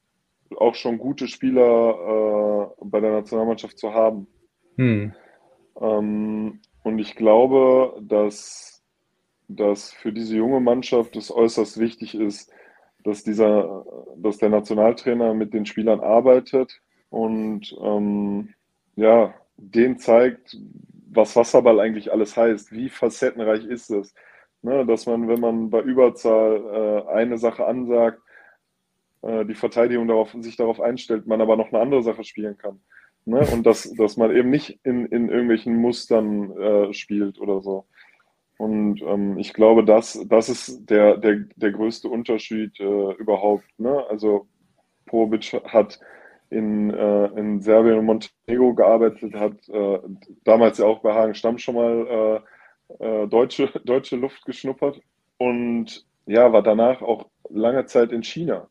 auch 0.57 0.75
schon 0.75 0.99
gute 0.99 1.29
Spieler 1.29 2.71
äh, 2.71 2.85
bei 2.85 3.01
der 3.01 3.13
Nationalmannschaft 3.13 3.79
zu 3.79 3.93
haben. 3.93 4.27
Hm. 4.77 5.13
Ähm, 5.81 6.61
und 6.83 6.99
ich 6.99 7.15
glaube, 7.17 8.01
dass, 8.03 8.80
dass 9.57 9.93
für 9.93 10.13
diese 10.13 10.37
junge 10.37 10.61
Mannschaft 10.61 11.17
es 11.17 11.31
äußerst 11.31 11.79
wichtig 11.79 12.15
ist, 12.15 12.53
dass 13.05 13.25
dieser, 13.25 13.85
dass 14.17 14.39
der 14.39 14.51
Nationaltrainer 14.51 15.35
mit 15.35 15.55
den 15.55 15.67
Spielern 15.67 16.01
arbeitet 16.01 16.81
und 17.09 17.75
ähm, 17.83 18.55
ja, 18.97 19.35
denen 19.57 19.99
zeigt, 19.99 20.57
was 21.13 21.35
Wasserball 21.35 21.81
eigentlich 21.81 22.13
alles 22.13 22.37
heißt, 22.37 22.73
wie 22.73 22.89
facettenreich 22.89 23.65
ist 23.65 23.91
es. 23.91 24.15
Ne, 24.63 24.85
dass 24.85 25.07
man, 25.07 25.27
wenn 25.27 25.41
man 25.41 25.71
bei 25.71 25.81
Überzahl 25.81 27.07
äh, 27.09 27.13
eine 27.13 27.39
Sache 27.39 27.67
ansagt, 27.67 28.21
äh, 29.23 29.47
die 29.47 29.55
Verteidigung 29.55 30.07
darauf, 30.07 30.37
sich 30.41 30.57
darauf 30.57 30.81
einstellt, 30.81 31.27
man 31.27 31.41
aber 31.41 31.57
noch 31.57 31.73
eine 31.73 31.81
andere 31.81 32.03
Sache 32.03 32.25
spielen 32.25 32.59
kann. 32.59 32.79
Ne? 33.25 33.41
Und 33.53 33.65
dass, 33.65 33.91
dass 33.95 34.19
man 34.19 34.35
eben 34.35 34.51
nicht 34.51 34.79
in, 34.83 35.07
in 35.07 35.31
irgendwelchen 35.31 35.77
Mustern 35.77 36.51
äh, 36.59 36.93
spielt 36.93 37.39
oder 37.41 37.63
so. 37.63 37.87
Und 38.61 39.01
ähm, 39.01 39.39
ich 39.39 39.55
glaube, 39.55 39.87
das, 39.87 40.23
das 40.29 40.51
ist 40.51 40.85
der, 40.91 41.17
der, 41.17 41.47
der 41.57 41.73
größte 41.73 42.11
Unterschied 42.11 42.79
äh, 42.79 43.13
überhaupt. 43.15 43.65
Ne? 43.79 44.05
Also 44.11 44.49
Probic 45.07 45.55
hat 45.65 45.99
in, 46.51 46.91
äh, 46.91 47.27
in 47.39 47.63
Serbien 47.63 47.97
und 47.97 48.05
Montenegro 48.05 48.75
gearbeitet, 48.75 49.35
hat 49.35 49.67
äh, 49.71 50.01
damals 50.45 50.77
ja 50.77 50.85
auch 50.85 51.01
bei 51.01 51.15
Hagen 51.15 51.35
Stamm 51.35 51.57
schon 51.57 51.75
mal 51.75 52.43
äh, 52.99 53.23
äh, 53.23 53.27
deutsche, 53.29 53.69
deutsche 53.87 54.17
Luft 54.17 54.45
geschnuppert 54.45 55.01
und 55.39 56.05
ja, 56.27 56.53
war 56.53 56.63
danach 56.63 57.01
auch 57.01 57.31
lange 57.49 57.87
Zeit 57.87 58.13
in 58.13 58.23
China 58.23 58.69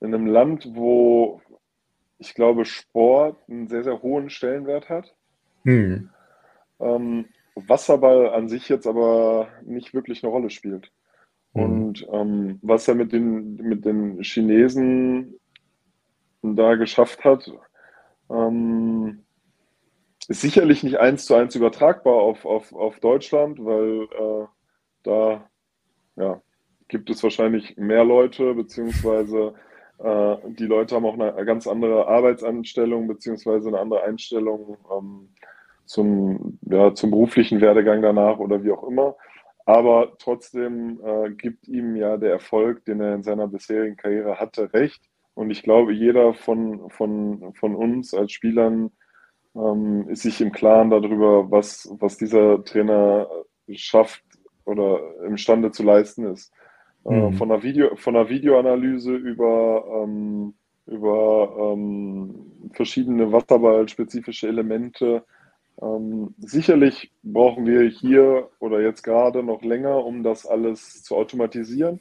in 0.00 0.14
einem 0.14 0.28
Land, 0.28 0.66
wo 0.72 1.42
ich 2.16 2.32
glaube, 2.34 2.64
Sport 2.64 3.36
einen 3.50 3.68
sehr, 3.68 3.84
sehr 3.84 4.00
hohen 4.00 4.30
Stellenwert 4.30 4.88
hat. 4.88 5.14
Hm. 5.64 6.08
Ähm, 6.80 7.26
Wasserball 7.54 8.30
an 8.30 8.48
sich 8.48 8.68
jetzt 8.68 8.86
aber 8.86 9.48
nicht 9.64 9.94
wirklich 9.94 10.22
eine 10.22 10.32
Rolle 10.32 10.50
spielt. 10.50 10.92
Hm. 11.54 11.62
Und 11.62 12.06
ähm, 12.12 12.58
was 12.62 12.88
er 12.88 12.94
mit 12.94 13.12
den, 13.12 13.56
mit 13.56 13.84
den 13.84 14.22
Chinesen 14.22 15.34
da 16.42 16.76
geschafft 16.76 17.24
hat, 17.24 17.50
ähm, 18.30 19.24
ist 20.28 20.42
sicherlich 20.42 20.82
nicht 20.82 20.98
eins 20.98 21.24
zu 21.24 21.34
eins 21.34 21.56
übertragbar 21.56 22.14
auf, 22.14 22.44
auf, 22.44 22.72
auf 22.72 23.00
Deutschland, 23.00 23.58
weil 23.64 24.02
äh, 24.04 24.46
da 25.02 25.50
ja, 26.16 26.40
gibt 26.88 27.10
es 27.10 27.22
wahrscheinlich 27.22 27.76
mehr 27.76 28.04
Leute, 28.04 28.54
beziehungsweise 28.54 29.54
äh, 29.98 30.36
die 30.50 30.66
Leute 30.66 30.94
haben 30.94 31.06
auch 31.06 31.18
eine 31.18 31.44
ganz 31.44 31.66
andere 31.66 32.06
Arbeitsanstellung 32.06 33.08
beziehungsweise 33.08 33.68
eine 33.68 33.80
andere 33.80 34.02
Einstellung 34.02 34.76
ähm, 34.90 35.28
zum, 35.90 36.60
ja, 36.62 36.94
zum 36.94 37.10
beruflichen 37.10 37.60
Werdegang 37.60 38.00
danach 38.00 38.38
oder 38.38 38.62
wie 38.62 38.70
auch 38.70 38.84
immer. 38.84 39.16
Aber 39.66 40.12
trotzdem 40.18 41.00
äh, 41.04 41.30
gibt 41.30 41.66
ihm 41.66 41.96
ja 41.96 42.16
der 42.16 42.30
Erfolg, 42.30 42.84
den 42.84 43.00
er 43.00 43.14
in 43.16 43.24
seiner 43.24 43.48
bisherigen 43.48 43.96
Karriere 43.96 44.38
hatte, 44.38 44.72
recht. 44.72 45.02
und 45.34 45.50
ich 45.50 45.64
glaube, 45.64 45.92
jeder 45.92 46.32
von, 46.32 46.88
von, 46.90 47.52
von 47.54 47.74
uns 47.74 48.14
als 48.14 48.30
Spielern 48.30 48.92
ähm, 49.56 50.08
ist 50.08 50.22
sich 50.22 50.40
im 50.40 50.52
Klaren 50.52 50.90
darüber, 50.90 51.50
was, 51.50 51.88
was 51.98 52.16
dieser 52.16 52.62
Trainer 52.64 53.28
schafft 53.72 54.22
oder 54.64 55.00
imstande 55.24 55.72
zu 55.72 55.82
leisten 55.82 56.24
ist. 56.26 56.52
Äh, 57.04 57.14
mhm. 57.14 57.32
Äh, 57.32 57.32
von, 57.32 57.48
der 57.48 57.62
Video, 57.64 57.96
von 57.96 58.14
der 58.14 58.28
Videoanalyse 58.28 59.12
über, 59.12 60.04
ähm, 60.04 60.54
über 60.86 61.72
ähm, 61.72 62.70
verschiedene 62.74 63.32
Wasserball-spezifische 63.32 64.46
Elemente. 64.46 65.24
Ähm, 65.80 66.34
sicherlich 66.38 67.10
brauchen 67.22 67.66
wir 67.66 67.88
hier 67.88 68.50
oder 68.58 68.80
jetzt 68.80 69.02
gerade 69.02 69.42
noch 69.42 69.62
länger, 69.62 70.04
um 70.04 70.22
das 70.22 70.46
alles 70.46 71.02
zu 71.02 71.16
automatisieren. 71.16 72.00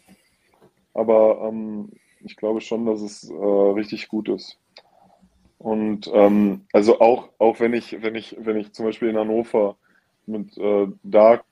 Aber 0.94 1.48
ähm, 1.48 1.90
ich 2.22 2.36
glaube 2.36 2.62
schon, 2.62 2.86
dass 2.86 3.02
es 3.02 3.30
äh, 3.30 3.34
richtig 3.34 4.10
gut 4.10 4.28
ist. 4.30 4.58
Und 5.58 6.10
ähm, 6.14 6.66
also 6.74 7.00
auch, 7.00 7.30
auch 7.38 7.60
wenn 7.60 7.74
ich, 7.74 8.02
wenn 8.02 8.16
ich, 8.16 8.36
wenn 8.40 8.58
ich 8.58 8.74
zum 8.74 8.86
Beispiel 8.86 9.10
in 9.10 9.18
Hannover 9.18 9.78
mit 10.26 10.58
äh, 10.58 10.88
Darko 11.04 11.44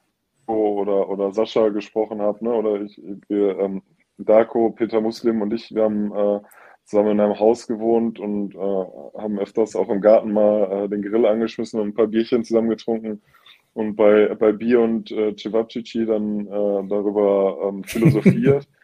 oder, 0.48 1.10
oder 1.10 1.34
Sascha 1.34 1.70
gesprochen 1.70 2.22
habe, 2.22 2.44
ne, 2.44 2.54
oder 2.54 2.82
ich, 2.82 3.02
wir, 3.28 3.60
ähm, 3.60 3.82
Darko, 4.18 4.72
Peter 4.72 5.02
Muslim 5.02 5.42
und 5.42 5.54
ich, 5.54 5.74
wir 5.74 5.84
haben 5.84 6.16
äh, 6.16 6.40
zusammen 6.88 7.12
in 7.12 7.20
einem 7.20 7.38
Haus 7.38 7.68
gewohnt 7.68 8.18
und 8.18 8.56
äh, 8.56 8.58
haben 8.58 9.40
öfters 9.40 9.76
auch 9.76 9.90
im 9.90 10.00
Garten 10.00 10.32
mal 10.32 10.86
äh, 10.86 10.90
den 10.90 11.02
Grill 11.02 11.26
angeschmissen 11.26 11.80
und 11.82 11.90
ein 11.90 11.94
paar 11.94 12.08
Bierchen 12.08 12.46
zusammen 12.46 12.70
getrunken 12.70 13.22
und 13.74 13.96
bei, 13.96 14.34
bei 14.36 14.54
Bier 14.54 14.80
und 14.80 15.12
äh, 15.12 15.36
Cevapcici 15.36 16.06
dann 16.06 16.48
äh, 16.48 16.88
darüber 16.88 17.60
ähm, 17.70 17.84
philosophiert. 17.84 18.68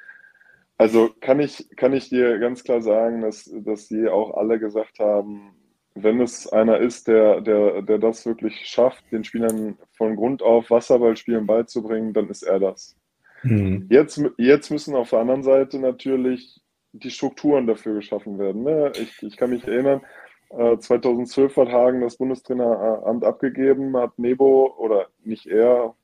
Also 0.75 1.11
kann 1.21 1.39
ich, 1.39 1.69
kann 1.77 1.93
ich 1.93 2.09
dir 2.09 2.39
ganz 2.39 2.63
klar 2.63 2.81
sagen, 2.81 3.21
dass, 3.21 3.49
dass 3.59 3.87
sie 3.87 4.09
auch 4.09 4.35
alle 4.35 4.59
gesagt 4.59 4.97
haben, 4.99 5.53
wenn 5.93 6.19
es 6.19 6.51
einer 6.51 6.79
ist, 6.79 7.07
der, 7.07 7.41
der, 7.41 7.83
der 7.83 7.99
das 7.99 8.25
wirklich 8.25 8.65
schafft, 8.65 9.03
den 9.11 9.23
Spielern 9.23 9.77
von 9.91 10.15
Grund 10.15 10.41
auf 10.41 10.71
Wasserballspielen 10.71 11.45
beizubringen, 11.45 12.11
dann 12.11 12.27
ist 12.27 12.41
er 12.41 12.59
das. 12.59 12.97
Mhm. 13.43 13.85
Jetzt, 13.89 14.21
jetzt 14.37 14.71
müssen 14.71 14.95
auf 14.95 15.11
der 15.11 15.19
anderen 15.19 15.43
Seite 15.43 15.79
natürlich 15.79 16.62
die 16.93 17.09
Strukturen 17.09 17.67
dafür 17.67 17.95
geschaffen 17.95 18.37
werden. 18.37 18.63
Ne? 18.63 18.91
Ich, 18.95 19.21
ich 19.23 19.35
kann 19.35 19.49
mich 19.49 19.67
erinnern, 19.67 20.01
2012 20.49 21.57
äh, 21.57 21.61
hat 21.61 21.71
Hagen 21.71 22.01
das 22.01 22.17
Bundestraineramt 22.17 23.25
abgegeben, 23.25 23.97
hat 23.97 24.17
Nebo, 24.19 24.75
oder 24.77 25.07
nicht 25.23 25.47
er, 25.47 25.95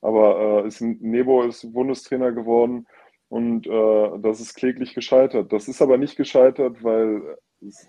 aber 0.00 0.64
äh, 0.64 0.68
ist, 0.68 0.80
Nebo 0.80 1.42
ist 1.42 1.72
Bundestrainer 1.72 2.32
geworden 2.32 2.86
und 3.28 3.66
äh, 3.66 4.18
das 4.20 4.40
ist 4.40 4.54
kläglich 4.54 4.94
gescheitert. 4.94 5.52
Das 5.52 5.68
ist 5.68 5.82
aber 5.82 5.98
nicht 5.98 6.16
gescheitert, 6.16 6.82
weil 6.82 7.36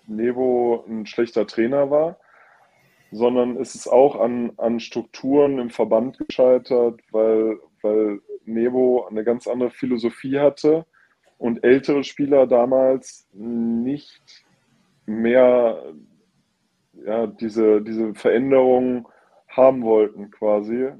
Nebo 0.06 0.84
ein 0.86 1.06
schlechter 1.06 1.46
Trainer 1.46 1.90
war, 1.90 2.18
sondern 3.10 3.56
es 3.56 3.74
ist 3.74 3.88
auch 3.88 4.20
an, 4.20 4.52
an 4.58 4.80
Strukturen 4.80 5.58
im 5.58 5.70
Verband 5.70 6.18
gescheitert, 6.18 7.00
weil, 7.10 7.58
weil 7.80 8.20
Nebo 8.44 9.06
eine 9.06 9.24
ganz 9.24 9.46
andere 9.46 9.70
Philosophie 9.70 10.38
hatte 10.38 10.84
und 11.42 11.64
ältere 11.64 12.04
Spieler 12.04 12.46
damals 12.46 13.26
nicht 13.32 14.44
mehr 15.06 15.92
ja, 17.04 17.26
diese, 17.26 17.82
diese 17.82 18.14
Veränderung 18.14 19.08
haben 19.48 19.82
wollten 19.82 20.30
quasi 20.30 20.90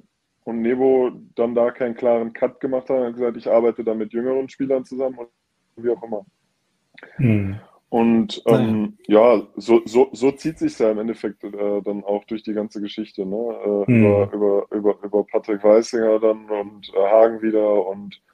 und 0.43 0.61
Nebo 0.61 1.13
dann 1.37 1.55
da 1.55 1.71
keinen 1.71 1.95
klaren 1.95 2.33
Cut 2.33 2.59
gemacht 2.59 2.91
hat 2.91 2.99
und 2.99 3.13
gesagt, 3.13 3.37
ich 3.37 3.49
arbeite 3.49 3.85
da 3.85 3.95
mit 3.95 4.13
jüngeren 4.13 4.49
Spielern 4.49 4.85
zusammen 4.85 5.17
und 5.19 5.29
wie 5.77 5.91
auch 5.91 6.03
immer. 6.03 6.27
Hm. 7.19 7.61
Und 7.89 8.43
ähm, 8.47 8.99
ja. 9.07 9.37
ja, 9.37 9.47
so, 9.55 9.83
so, 9.85 10.09
so 10.13 10.33
zieht 10.33 10.59
sich 10.59 10.77
ja 10.77 10.91
im 10.91 10.99
Endeffekt 10.99 11.45
äh, 11.45 11.83
dann 11.83 12.03
auch 12.03 12.25
durch 12.25 12.43
die 12.43 12.55
ganze 12.55 12.81
Geschichte, 12.81 13.25
ne? 13.25 13.37
Äh, 13.37 13.87
hm. 13.87 14.05
über, 14.05 14.33
über, 14.33 14.67
über, 14.73 14.99
über 15.05 15.25
Patrick 15.25 15.63
Weissinger 15.63 16.19
dann 16.19 16.51
und 16.51 16.91
äh, 16.95 16.99
Hagen 16.99 17.43
wieder. 17.43 17.87
Und 17.87 18.17
äh, 18.17 18.32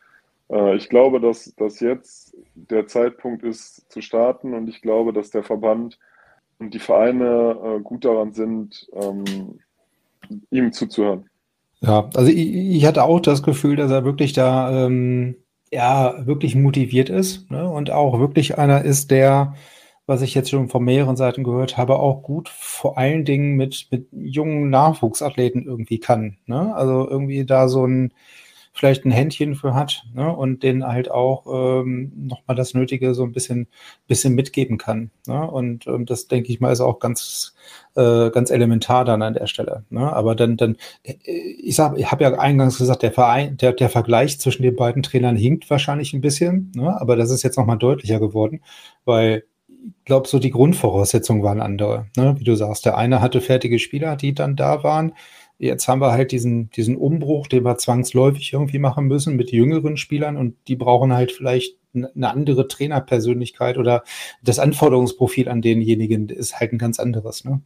ich 0.76 0.88
glaube, 0.88 1.20
dass, 1.20 1.54
dass 1.56 1.80
jetzt 1.80 2.36
der 2.54 2.86
Zeitpunkt 2.86 3.42
ist 3.42 3.90
zu 3.90 4.00
starten 4.00 4.54
und 4.54 4.68
ich 4.68 4.80
glaube, 4.80 5.12
dass 5.12 5.30
der 5.30 5.42
Verband 5.42 5.98
und 6.58 6.74
die 6.74 6.78
Vereine 6.78 7.56
äh, 7.62 7.80
gut 7.80 8.04
daran 8.04 8.32
sind, 8.32 8.88
ähm, 8.92 9.60
ihm 10.50 10.72
zuzuhören. 10.72 11.28
Ja, 11.80 12.10
also 12.14 12.30
ich, 12.30 12.54
ich, 12.54 12.86
hatte 12.86 13.04
auch 13.04 13.20
das 13.20 13.42
Gefühl, 13.42 13.76
dass 13.76 13.90
er 13.90 14.04
wirklich 14.04 14.32
da 14.32 14.86
ähm, 14.86 15.36
ja 15.70 16.26
wirklich 16.26 16.56
motiviert 16.56 17.08
ist 17.08 17.50
ne? 17.50 17.68
und 17.68 17.90
auch 17.90 18.18
wirklich 18.18 18.58
einer 18.58 18.84
ist, 18.84 19.10
der, 19.10 19.54
was 20.06 20.22
ich 20.22 20.34
jetzt 20.34 20.50
schon 20.50 20.68
von 20.68 20.84
mehreren 20.84 21.16
Seiten 21.16 21.44
gehört 21.44 21.76
habe, 21.76 22.00
auch 22.00 22.22
gut 22.22 22.48
vor 22.48 22.98
allen 22.98 23.24
Dingen 23.24 23.56
mit, 23.56 23.86
mit 23.90 24.08
jungen 24.10 24.70
Nachwuchsathleten 24.70 25.66
irgendwie 25.66 26.00
kann. 26.00 26.38
Ne? 26.46 26.74
Also 26.74 27.08
irgendwie 27.08 27.44
da 27.44 27.68
so 27.68 27.86
ein 27.86 28.12
vielleicht 28.78 29.04
ein 29.04 29.10
Händchen 29.10 29.56
für 29.56 29.74
hat 29.74 30.04
ne? 30.14 30.32
und 30.32 30.62
den 30.62 30.86
halt 30.86 31.10
auch 31.10 31.46
ähm, 31.82 32.12
nochmal 32.14 32.56
das 32.56 32.74
Nötige 32.74 33.12
so 33.12 33.24
ein 33.24 33.32
bisschen, 33.32 33.66
bisschen 34.06 34.36
mitgeben 34.36 34.78
kann. 34.78 35.10
Ne? 35.26 35.50
Und 35.50 35.88
ähm, 35.88 36.06
das, 36.06 36.28
denke 36.28 36.52
ich 36.52 36.60
mal, 36.60 36.70
ist 36.70 36.80
auch 36.80 37.00
ganz, 37.00 37.56
äh, 37.96 38.30
ganz 38.30 38.50
elementar 38.50 39.04
dann 39.04 39.22
an 39.22 39.34
der 39.34 39.48
Stelle. 39.48 39.84
Ne? 39.90 40.12
Aber 40.12 40.36
dann, 40.36 40.56
dann, 40.56 40.76
äh, 41.02 41.14
ich 41.24 41.76
ich 41.76 42.10
habe 42.12 42.22
ja 42.22 42.38
eingangs 42.38 42.78
gesagt, 42.78 43.02
der 43.02 43.10
Verein, 43.10 43.56
der, 43.56 43.72
der 43.72 43.88
Vergleich 43.88 44.38
zwischen 44.38 44.62
den 44.62 44.76
beiden 44.76 45.02
Trainern 45.02 45.36
hinkt 45.36 45.68
wahrscheinlich 45.70 46.12
ein 46.12 46.20
bisschen, 46.20 46.70
ne? 46.76 47.00
aber 47.00 47.16
das 47.16 47.32
ist 47.32 47.42
jetzt 47.42 47.58
nochmal 47.58 47.78
deutlicher 47.78 48.20
geworden, 48.20 48.60
weil 49.04 49.42
ich 49.68 50.04
glaube, 50.04 50.28
so 50.28 50.38
die 50.38 50.50
Grundvoraussetzungen 50.50 51.42
waren 51.42 51.60
andere. 51.60 52.06
Ne? 52.16 52.36
Wie 52.38 52.44
du 52.44 52.54
sagst, 52.54 52.84
der 52.84 52.96
eine 52.96 53.20
hatte 53.20 53.40
fertige 53.40 53.80
Spieler, 53.80 54.14
die 54.14 54.34
dann 54.34 54.54
da 54.54 54.84
waren 54.84 55.14
Jetzt 55.58 55.88
haben 55.88 56.00
wir 56.00 56.12
halt 56.12 56.30
diesen, 56.30 56.70
diesen 56.70 56.96
Umbruch, 56.96 57.48
den 57.48 57.64
wir 57.64 57.76
zwangsläufig 57.78 58.52
irgendwie 58.52 58.78
machen 58.78 59.06
müssen 59.06 59.36
mit 59.36 59.50
jüngeren 59.50 59.96
Spielern 59.96 60.36
und 60.36 60.56
die 60.68 60.76
brauchen 60.76 61.12
halt 61.12 61.32
vielleicht 61.32 61.76
eine 61.94 62.30
andere 62.30 62.68
Trainerpersönlichkeit 62.68 63.76
oder 63.76 64.04
das 64.42 64.58
Anforderungsprofil 64.58 65.48
an 65.48 65.62
denjenigen 65.62 66.28
ist 66.28 66.60
halt 66.60 66.72
ein 66.72 66.78
ganz 66.78 67.00
anderes. 67.00 67.44
Ne? 67.44 67.60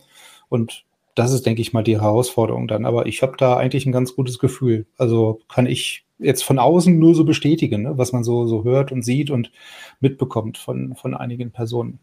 Und 0.49 0.85
das 1.15 1.33
ist, 1.33 1.45
denke 1.45 1.61
ich 1.61 1.73
mal, 1.73 1.83
die 1.83 2.01
Herausforderung 2.01 2.69
dann. 2.69 2.87
Aber 2.87 3.07
ich 3.07 3.23
habe 3.23 3.37
da 3.37 3.57
eigentlich 3.57 3.85
ein 3.85 3.93
ganz 3.93 4.15
gutes 4.15 4.39
Gefühl. 4.39 4.87
Also 4.97 5.41
kann 5.53 5.67
ich 5.67 6.07
jetzt 6.19 6.45
von 6.45 6.59
außen 6.59 6.99
nur 6.99 7.15
so 7.15 7.25
bestätigen, 7.25 7.83
ne? 7.83 7.99
was 7.99 8.13
man 8.13 8.25
so, 8.25 8.47
so 8.47 8.65
hört 8.65 8.93
und 8.93 9.03
sieht 9.03 9.31
und 9.31 9.53
mitbekommt 10.01 10.57
von, 10.57 10.95
von 10.95 11.15
einigen 11.15 11.51
Personen. 11.51 11.99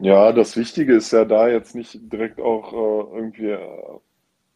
Ja, 0.00 0.32
das 0.32 0.56
Wichtige 0.56 0.94
ist 0.94 1.12
ja 1.12 1.24
da 1.24 1.48
jetzt 1.48 1.74
nicht 1.74 2.00
direkt 2.12 2.40
auch 2.40 2.72
äh, 2.72 3.16
irgendwie 3.16 3.56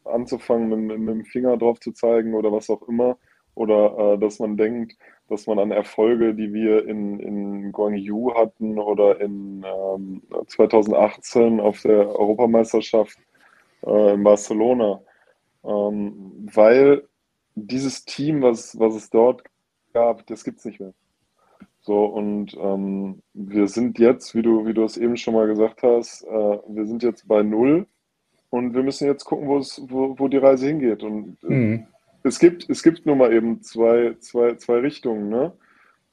anzufangen, 0.08 0.68
mit, 0.68 0.98
mit, 0.98 1.08
dem 1.08 1.24
Finger 1.24 1.56
drauf 1.56 1.80
zu 1.80 1.92
zeigen 1.92 2.34
oder 2.34 2.52
was 2.52 2.70
auch 2.70 2.82
immer. 2.88 3.18
Oder 3.54 4.14
äh, 4.14 4.18
dass 4.18 4.38
man 4.38 4.56
denkt, 4.56 4.96
dass 5.28 5.46
man 5.46 5.58
an 5.58 5.72
Erfolge, 5.72 6.34
die 6.34 6.52
wir 6.52 6.86
in, 6.86 7.18
in 7.18 7.72
Guangzhou 7.72 8.34
hatten 8.34 8.78
oder 8.78 9.20
in 9.20 9.64
ähm, 9.66 10.22
2018 10.46 11.60
auf 11.60 11.82
der 11.82 12.08
Europameisterschaft 12.08 13.18
äh, 13.84 14.14
in 14.14 14.22
Barcelona, 14.22 15.00
ähm, 15.64 16.48
weil 16.52 17.02
dieses 17.56 18.04
Team, 18.04 18.42
was, 18.42 18.78
was 18.78 18.94
es 18.94 19.10
dort 19.10 19.42
gab, 19.92 20.26
das 20.26 20.44
gibt 20.44 20.58
es 20.58 20.64
nicht 20.64 20.80
mehr. 20.80 20.94
So, 21.80 22.04
und 22.04 22.54
ähm, 22.60 23.22
wir 23.34 23.66
sind 23.66 23.98
jetzt, 23.98 24.34
wie 24.34 24.42
du, 24.42 24.66
wie 24.66 24.74
du 24.74 24.84
es 24.84 24.96
eben 24.96 25.16
schon 25.16 25.34
mal 25.34 25.46
gesagt 25.46 25.82
hast, 25.82 26.22
äh, 26.24 26.58
wir 26.68 26.86
sind 26.86 27.02
jetzt 27.02 27.26
bei 27.26 27.42
null 27.42 27.86
und 28.50 28.74
wir 28.74 28.82
müssen 28.82 29.06
jetzt 29.06 29.24
gucken, 29.24 29.48
wo, 29.48 29.58
es, 29.58 29.80
wo, 29.88 30.18
wo 30.18 30.28
die 30.28 30.38
Reise 30.38 30.66
hingeht. 30.66 31.02
Und 31.02 31.36
äh, 31.44 31.52
mhm. 31.52 31.86
es, 32.22 32.38
gibt, 32.38 32.68
es 32.70 32.82
gibt 32.82 33.04
nun 33.04 33.18
mal 33.18 33.32
eben 33.32 33.62
zwei, 33.62 34.16
zwei, 34.20 34.54
zwei 34.54 34.78
Richtungen. 34.78 35.28
Ne? 35.28 35.52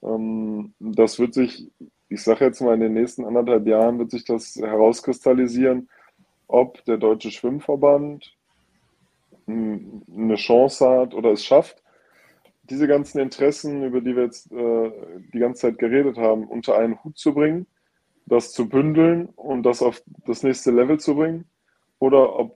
Ähm, 0.03 0.73
das 0.79 1.17
wird 1.19 1.33
sich, 1.33 1.71
ich 2.09 2.21
sage 2.21 2.45
jetzt 2.45 2.61
mal, 2.61 2.73
in 2.73 2.81
den 2.81 2.93
nächsten 2.93 3.25
anderthalb 3.25 3.65
Jahren 3.67 3.99
wird 3.99 4.11
sich 4.11 4.25
das 4.25 4.55
herauskristallisieren, 4.55 5.89
ob 6.47 6.83
der 6.85 6.97
Deutsche 6.97 7.31
Schwimmverband 7.31 8.35
eine 9.47 10.35
Chance 10.35 10.89
hat 10.89 11.13
oder 11.13 11.31
es 11.31 11.45
schafft, 11.45 11.81
diese 12.63 12.87
ganzen 12.87 13.19
Interessen, 13.19 13.83
über 13.83 14.01
die 14.01 14.15
wir 14.15 14.23
jetzt 14.23 14.51
äh, 14.51 14.91
die 15.33 15.39
ganze 15.39 15.61
Zeit 15.61 15.77
geredet 15.77 16.17
haben, 16.17 16.47
unter 16.47 16.77
einen 16.77 17.03
Hut 17.03 17.15
zu 17.17 17.33
bringen, 17.33 17.67
das 18.25 18.51
zu 18.53 18.67
bündeln 18.67 19.27
und 19.35 19.63
das 19.63 19.83
auf 19.83 20.01
das 20.25 20.41
nächste 20.41 20.71
Level 20.71 20.99
zu 20.99 21.15
bringen 21.15 21.45
oder 21.99 22.37
ob 22.39 22.55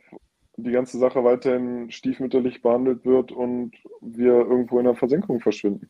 die 0.58 0.71
ganze 0.71 0.97
Sache 0.97 1.23
weiterhin 1.23 1.89
stiefmütterlich 1.91 2.62
behandelt 2.62 3.06
wird 3.06 3.32
und 3.32 3.71
wir 4.02 4.34
irgendwo 4.34 4.80
in 4.80 4.86
der 4.86 4.95
Versenkung 4.95 5.39
verschwinden. 5.39 5.89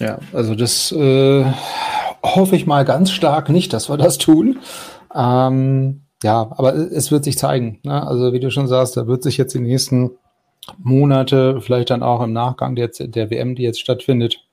Ja, 0.00 0.18
also 0.32 0.54
das 0.54 0.92
äh, 0.92 1.44
hoffe 2.22 2.56
ich 2.56 2.66
mal 2.66 2.84
ganz 2.84 3.10
stark 3.10 3.48
nicht, 3.48 3.72
dass 3.72 3.88
wir 3.88 3.96
das 3.96 4.18
tun. 4.18 4.58
Ähm, 5.14 6.02
ja, 6.22 6.50
aber 6.56 6.74
es 6.74 7.12
wird 7.12 7.24
sich 7.24 7.38
zeigen. 7.38 7.80
Ne? 7.84 8.06
Also 8.06 8.32
wie 8.32 8.40
du 8.40 8.50
schon 8.50 8.66
sagst, 8.66 8.96
da 8.96 9.06
wird 9.06 9.22
sich 9.22 9.36
jetzt 9.36 9.54
die 9.54 9.60
nächsten 9.60 10.12
Monate, 10.78 11.60
vielleicht 11.60 11.90
dann 11.90 12.02
auch 12.02 12.22
im 12.22 12.32
Nachgang 12.32 12.74
der, 12.74 12.88
der 12.88 13.30
WM, 13.30 13.54
die 13.54 13.62
jetzt 13.62 13.80
stattfindet, 13.80 14.46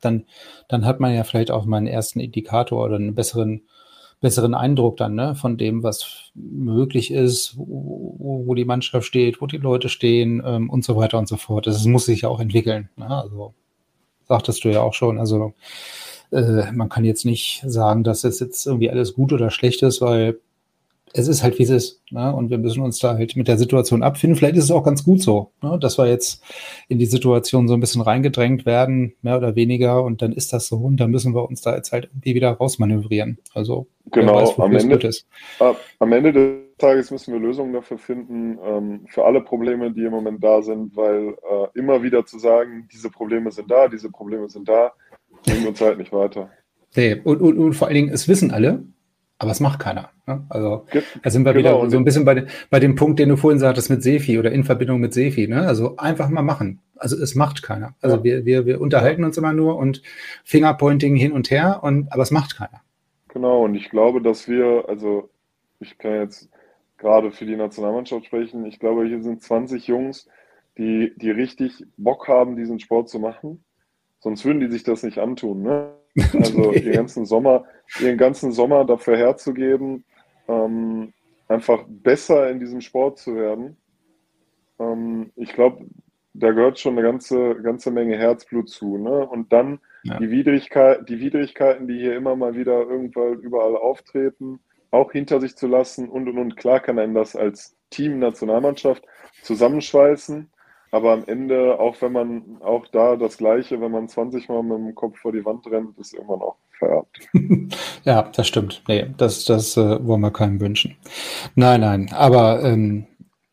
dann, 0.00 0.24
dann 0.68 0.84
hat 0.84 1.00
man 1.00 1.14
ja 1.14 1.24
vielleicht 1.24 1.50
auch 1.50 1.64
mal 1.64 1.78
einen 1.78 1.86
ersten 1.86 2.20
Indikator 2.20 2.84
oder 2.84 2.96
einen 2.96 3.14
besseren, 3.14 3.62
besseren 4.20 4.54
Eindruck 4.54 4.96
dann 4.96 5.14
ne, 5.14 5.34
von 5.34 5.56
dem, 5.58 5.82
was 5.82 6.30
möglich 6.34 7.10
ist, 7.10 7.56
wo, 7.56 8.44
wo 8.46 8.54
die 8.54 8.64
Mannschaft 8.64 9.06
steht, 9.06 9.40
wo 9.40 9.46
die 9.46 9.58
Leute 9.58 9.88
stehen 9.88 10.42
ähm, 10.44 10.70
und 10.70 10.84
so 10.84 10.96
weiter 10.96 11.18
und 11.18 11.28
so 11.28 11.36
fort. 11.36 11.66
Das 11.66 11.84
muss 11.84 12.06
sich 12.06 12.22
ja 12.22 12.28
auch 12.28 12.40
entwickeln. 12.40 12.88
Ne? 12.96 13.08
Also 13.08 13.54
sagtest 14.26 14.64
du 14.64 14.68
ja 14.70 14.80
auch 14.80 14.94
schon. 14.94 15.18
Also 15.18 15.52
äh, 16.32 16.72
man 16.72 16.88
kann 16.88 17.04
jetzt 17.04 17.24
nicht 17.24 17.62
sagen, 17.66 18.04
dass 18.04 18.24
es 18.24 18.40
jetzt 18.40 18.66
irgendwie 18.66 18.90
alles 18.90 19.14
gut 19.14 19.32
oder 19.32 19.50
schlecht 19.50 19.82
ist, 19.82 20.00
weil 20.00 20.38
es 21.12 21.28
ist 21.28 21.42
halt, 21.42 21.58
wie 21.58 21.62
es 21.62 21.70
ist. 21.70 22.02
Ne? 22.10 22.34
Und 22.34 22.50
wir 22.50 22.58
müssen 22.58 22.82
uns 22.82 22.98
da 22.98 23.14
halt 23.14 23.36
mit 23.36 23.48
der 23.48 23.58
Situation 23.58 24.02
abfinden. 24.02 24.36
Vielleicht 24.36 24.56
ist 24.56 24.64
es 24.64 24.70
auch 24.70 24.84
ganz 24.84 25.04
gut 25.04 25.22
so, 25.22 25.52
ne? 25.62 25.78
dass 25.80 25.98
wir 25.98 26.06
jetzt 26.06 26.42
in 26.88 26.98
die 26.98 27.06
Situation 27.06 27.68
so 27.68 27.74
ein 27.74 27.80
bisschen 27.80 28.02
reingedrängt 28.02 28.66
werden, 28.66 29.14
mehr 29.22 29.38
oder 29.38 29.56
weniger. 29.56 30.02
Und 30.02 30.22
dann 30.22 30.32
ist 30.32 30.52
das 30.52 30.68
so. 30.68 30.76
Und 30.76 30.98
dann 30.98 31.10
müssen 31.10 31.34
wir 31.34 31.48
uns 31.48 31.62
da 31.62 31.74
jetzt 31.74 31.92
halt 31.92 32.08
irgendwie 32.12 32.34
wieder 32.34 32.50
rausmanövrieren. 32.50 33.38
Also, 33.54 33.86
genau, 34.10 34.36
weiß, 34.36 34.58
am, 34.58 34.74
Ende, 34.74 35.10
am 35.98 36.12
Ende 36.12 36.32
des 36.32 36.76
Tages 36.78 37.10
müssen 37.10 37.32
wir 37.32 37.40
Lösungen 37.40 37.72
dafür 37.72 37.98
finden, 37.98 38.58
ähm, 38.62 39.06
für 39.08 39.24
alle 39.24 39.40
Probleme, 39.40 39.92
die 39.92 40.04
im 40.04 40.10
Moment 40.10 40.44
da 40.44 40.60
sind, 40.60 40.94
weil 40.96 41.36
äh, 41.50 41.78
immer 41.78 42.02
wieder 42.02 42.26
zu 42.26 42.38
sagen, 42.38 42.88
diese 42.92 43.10
Probleme 43.10 43.50
sind 43.50 43.70
da, 43.70 43.88
diese 43.88 44.10
Probleme 44.10 44.48
sind 44.48 44.68
da, 44.68 44.92
bringt 45.44 45.66
uns 45.66 45.80
halt 45.80 45.98
nicht 45.98 46.12
weiter. 46.12 46.50
Nee, 46.94 47.20
und, 47.24 47.40
und, 47.40 47.58
und 47.58 47.72
vor 47.74 47.88
allen 47.88 47.94
Dingen, 47.94 48.12
es 48.12 48.28
wissen 48.28 48.50
alle, 48.50 48.84
aber 49.38 49.50
es 49.50 49.60
macht 49.60 49.80
keiner. 49.80 50.10
Ne? 50.26 50.44
Also 50.48 50.86
da 51.22 51.30
sind 51.30 51.44
wir 51.44 51.52
genau. 51.52 51.82
wieder 51.82 51.90
so 51.90 51.96
ein 51.98 52.04
bisschen 52.04 52.24
bei, 52.24 52.46
bei 52.70 52.80
dem 52.80 52.94
Punkt, 52.94 53.18
den 53.18 53.28
du 53.28 53.36
vorhin 53.36 53.58
sagtest 53.58 53.90
mit 53.90 54.02
Sefi 54.02 54.38
oder 54.38 54.50
in 54.50 54.64
Verbindung 54.64 55.00
mit 55.00 55.12
Sefi. 55.12 55.46
Ne? 55.46 55.66
Also 55.66 55.96
einfach 55.96 56.28
mal 56.30 56.42
machen. 56.42 56.80
Also 56.96 57.16
es 57.16 57.34
macht 57.34 57.62
keiner. 57.62 57.94
Also 58.00 58.16
ja. 58.16 58.24
wir, 58.24 58.44
wir, 58.46 58.66
wir 58.66 58.80
unterhalten 58.80 59.24
uns 59.24 59.36
immer 59.36 59.52
nur 59.52 59.76
und 59.76 60.02
Fingerpointing 60.44 61.16
hin 61.16 61.32
und 61.32 61.50
her, 61.50 61.80
und, 61.82 62.10
aber 62.12 62.22
es 62.22 62.30
macht 62.30 62.56
keiner. 62.56 62.80
Genau, 63.28 63.64
und 63.64 63.74
ich 63.74 63.90
glaube, 63.90 64.22
dass 64.22 64.48
wir, 64.48 64.86
also 64.88 65.28
ich 65.78 65.98
kann 65.98 66.12
jetzt 66.12 66.48
gerade 66.96 67.32
für 67.32 67.44
die 67.44 67.56
Nationalmannschaft 67.56 68.24
sprechen, 68.24 68.64
ich 68.64 68.78
glaube, 68.78 69.06
hier 69.06 69.22
sind 69.22 69.42
20 69.42 69.86
Jungs, 69.86 70.26
die, 70.78 71.12
die 71.16 71.30
richtig 71.30 71.84
Bock 71.98 72.28
haben, 72.28 72.56
diesen 72.56 72.80
Sport 72.80 73.10
zu 73.10 73.18
machen. 73.18 73.62
Sonst 74.20 74.44
würden 74.46 74.60
die 74.60 74.70
sich 74.70 74.82
das 74.82 75.02
nicht 75.02 75.18
antun. 75.18 75.62
Ne? 75.62 75.92
Also 76.32 76.72
den 76.72 76.92
ganzen 76.92 77.26
Sommer, 77.26 77.64
den 78.00 78.16
ganzen 78.16 78.52
Sommer 78.52 78.84
dafür 78.84 79.16
herzugeben, 79.16 80.04
ähm, 80.48 81.12
einfach 81.48 81.84
besser 81.86 82.50
in 82.50 82.58
diesem 82.58 82.80
Sport 82.80 83.18
zu 83.18 83.36
werden. 83.36 83.76
Ähm, 84.78 85.30
ich 85.36 85.52
glaube, 85.52 85.84
da 86.34 86.52
gehört 86.52 86.78
schon 86.78 86.98
eine 86.98 87.06
ganze, 87.06 87.56
ganze 87.62 87.90
Menge 87.90 88.16
Herzblut 88.16 88.68
zu. 88.68 88.98
Ne? 88.98 89.26
Und 89.26 89.52
dann 89.52 89.80
ja. 90.04 90.18
die, 90.18 90.30
Widrigkeit, 90.30 91.08
die 91.08 91.20
Widrigkeiten, 91.20 91.88
die 91.88 91.98
hier 91.98 92.16
immer 92.16 92.36
mal 92.36 92.54
wieder 92.54 92.80
irgendwann 92.80 93.40
überall 93.40 93.76
auftreten, 93.76 94.60
auch 94.90 95.12
hinter 95.12 95.40
sich 95.40 95.56
zu 95.56 95.66
lassen 95.66 96.08
und 96.08 96.28
und 96.28 96.38
und. 96.38 96.56
Klar 96.56 96.80
kann 96.80 96.98
einen 96.98 97.14
das 97.14 97.36
als 97.36 97.76
Team 97.90 98.18
Nationalmannschaft 98.18 99.04
zusammenschweißen. 99.42 100.50
Aber 100.96 101.12
am 101.12 101.24
Ende, 101.26 101.78
auch 101.78 102.00
wenn 102.00 102.12
man 102.12 102.56
auch 102.62 102.86
da 102.86 103.16
das 103.16 103.36
Gleiche, 103.36 103.78
wenn 103.82 103.90
man 103.90 104.08
20 104.08 104.48
Mal 104.48 104.62
mit 104.62 104.78
dem 104.78 104.94
Kopf 104.94 105.18
vor 105.18 105.30
die 105.30 105.44
Wand 105.44 105.66
rennt, 105.70 105.98
ist 105.98 106.14
irgendwann 106.14 106.40
auch 106.40 106.56
vererbt. 106.78 107.18
ja, 108.04 108.22
das 108.34 108.48
stimmt. 108.48 108.82
Nee, 108.88 109.04
das, 109.18 109.44
das 109.44 109.76
äh, 109.76 110.06
wollen 110.06 110.22
wir 110.22 110.30
keinem 110.30 110.58
wünschen. 110.58 110.96
Nein, 111.54 111.82
nein. 111.82 112.10
Aber 112.14 112.64
ähm, 112.64 113.06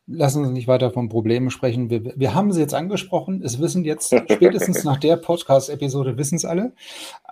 lassen 0.06 0.42
Sie 0.42 0.48
uns 0.48 0.54
nicht 0.54 0.68
weiter 0.68 0.90
von 0.90 1.08
Problemen 1.08 1.50
sprechen. 1.50 1.88
Wir, 1.90 2.04
wir 2.16 2.34
haben 2.34 2.52
sie 2.52 2.60
jetzt 2.60 2.74
angesprochen. 2.74 3.42
Es 3.42 3.60
wissen 3.60 3.84
jetzt, 3.84 4.14
spätestens 4.30 4.84
nach 4.84 4.98
der 4.98 5.16
Podcast-Episode 5.16 6.18
wissen 6.18 6.36
es 6.36 6.44
alle. 6.44 6.72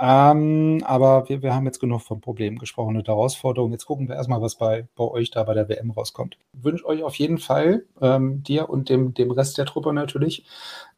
Ähm, 0.00 0.82
aber 0.84 1.28
wir, 1.28 1.42
wir 1.42 1.54
haben 1.54 1.66
jetzt 1.66 1.80
genug 1.80 2.02
von 2.02 2.20
Problemen 2.20 2.58
gesprochen 2.58 2.96
und 2.96 3.06
Herausforderungen. 3.06 3.72
Jetzt 3.72 3.86
gucken 3.86 4.08
wir 4.08 4.16
erstmal, 4.16 4.40
was 4.40 4.54
bei, 4.54 4.86
bei 4.96 5.04
euch 5.04 5.30
da 5.30 5.42
bei 5.42 5.54
der 5.54 5.68
WM 5.68 5.90
rauskommt. 5.90 6.36
Ich 6.54 6.64
wünsche 6.64 6.86
euch 6.86 7.02
auf 7.02 7.14
jeden 7.16 7.38
Fall, 7.38 7.84
ähm, 8.00 8.42
dir 8.42 8.70
und 8.70 8.88
dem, 8.88 9.14
dem 9.14 9.30
Rest 9.30 9.58
der 9.58 9.66
Truppe 9.66 9.92
natürlich, 9.92 10.44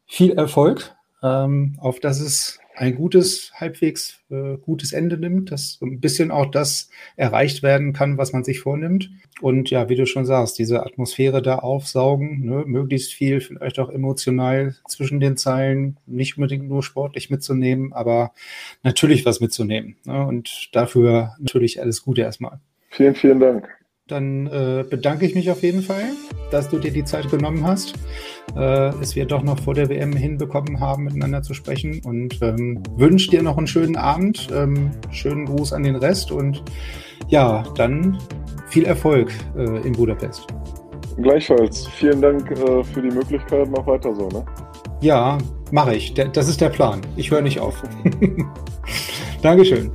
viel 0.05 0.31
Erfolg, 0.33 0.95
ähm, 1.23 1.77
auf 1.81 1.99
dass 1.99 2.19
es 2.19 2.59
ein 2.75 2.95
gutes, 2.95 3.51
halbwegs 3.55 4.19
äh, 4.29 4.57
gutes 4.57 4.93
Ende 4.93 5.17
nimmt, 5.17 5.51
dass 5.51 5.79
ein 5.81 5.99
bisschen 5.99 6.31
auch 6.31 6.47
das 6.47 6.89
erreicht 7.15 7.63
werden 7.63 7.93
kann, 7.93 8.17
was 8.17 8.33
man 8.33 8.43
sich 8.43 8.59
vornimmt. 8.59 9.09
Und 9.41 9.69
ja, 9.69 9.89
wie 9.89 9.95
du 9.95 10.05
schon 10.05 10.25
sagst, 10.25 10.59
diese 10.59 10.85
Atmosphäre 10.85 11.41
da 11.41 11.59
aufsaugen, 11.59 12.45
ne, 12.45 12.63
möglichst 12.65 13.13
viel, 13.13 13.41
vielleicht 13.41 13.79
auch 13.79 13.89
emotional 13.89 14.75
zwischen 14.87 15.19
den 15.19 15.37
Zeilen, 15.37 15.97
nicht 16.05 16.37
unbedingt 16.37 16.67
nur 16.67 16.83
sportlich 16.83 17.29
mitzunehmen, 17.29 17.93
aber 17.93 18.33
natürlich 18.83 19.25
was 19.25 19.39
mitzunehmen. 19.39 19.95
Ne, 20.05 20.25
und 20.25 20.69
dafür 20.73 21.35
natürlich 21.39 21.81
alles 21.81 22.03
Gute 22.03 22.21
erstmal. 22.21 22.59
Vielen, 22.89 23.15
vielen 23.15 23.39
Dank. 23.39 23.69
Dann 24.07 24.45
äh, 24.45 24.85
bedanke 24.87 25.25
ich 25.25 25.33
mich 25.33 25.49
auf 25.49 25.63
jeden 25.63 25.81
Fall, 25.81 26.11
dass 26.51 26.69
du 26.69 26.77
dir 26.77 26.91
die 26.91 27.05
Zeit 27.05 27.31
genommen 27.31 27.65
hast, 27.65 27.95
äh, 28.55 28.89
es 29.01 29.15
wir 29.15 29.25
doch 29.25 29.41
noch 29.41 29.59
vor 29.59 29.73
der 29.73 29.89
WM 29.89 30.13
hinbekommen 30.13 30.79
haben, 30.79 31.05
miteinander 31.05 31.41
zu 31.41 31.55
sprechen 31.55 32.01
und 32.05 32.39
ähm, 32.43 32.83
wünsche 32.97 33.31
dir 33.31 33.41
noch 33.41 33.57
einen 33.57 33.65
schönen 33.65 33.95
Abend, 33.95 34.47
ähm, 34.53 34.91
schönen 35.09 35.45
Gruß 35.47 35.73
an 35.73 35.81
den 35.81 35.95
Rest 35.95 36.31
und 36.31 36.63
ja, 37.29 37.63
dann 37.77 38.19
viel 38.67 38.85
Erfolg 38.85 39.31
äh, 39.57 39.87
in 39.87 39.93
Budapest. 39.93 40.45
Gleichfalls. 41.17 41.87
Vielen 41.87 42.21
Dank 42.21 42.51
äh, 42.51 42.83
für 42.83 43.01
die 43.01 43.09
Möglichkeit. 43.09 43.67
Mach 43.71 43.87
weiter 43.87 44.13
so, 44.13 44.27
ne? 44.27 44.45
Ja, 45.01 45.39
mache 45.71 45.95
ich. 45.95 46.13
das 46.13 46.47
ist 46.47 46.61
der 46.61 46.69
Plan. 46.69 47.01
Ich 47.15 47.31
höre 47.31 47.41
nicht 47.41 47.59
auf. 47.59 47.81
Dankeschön. 49.41 49.91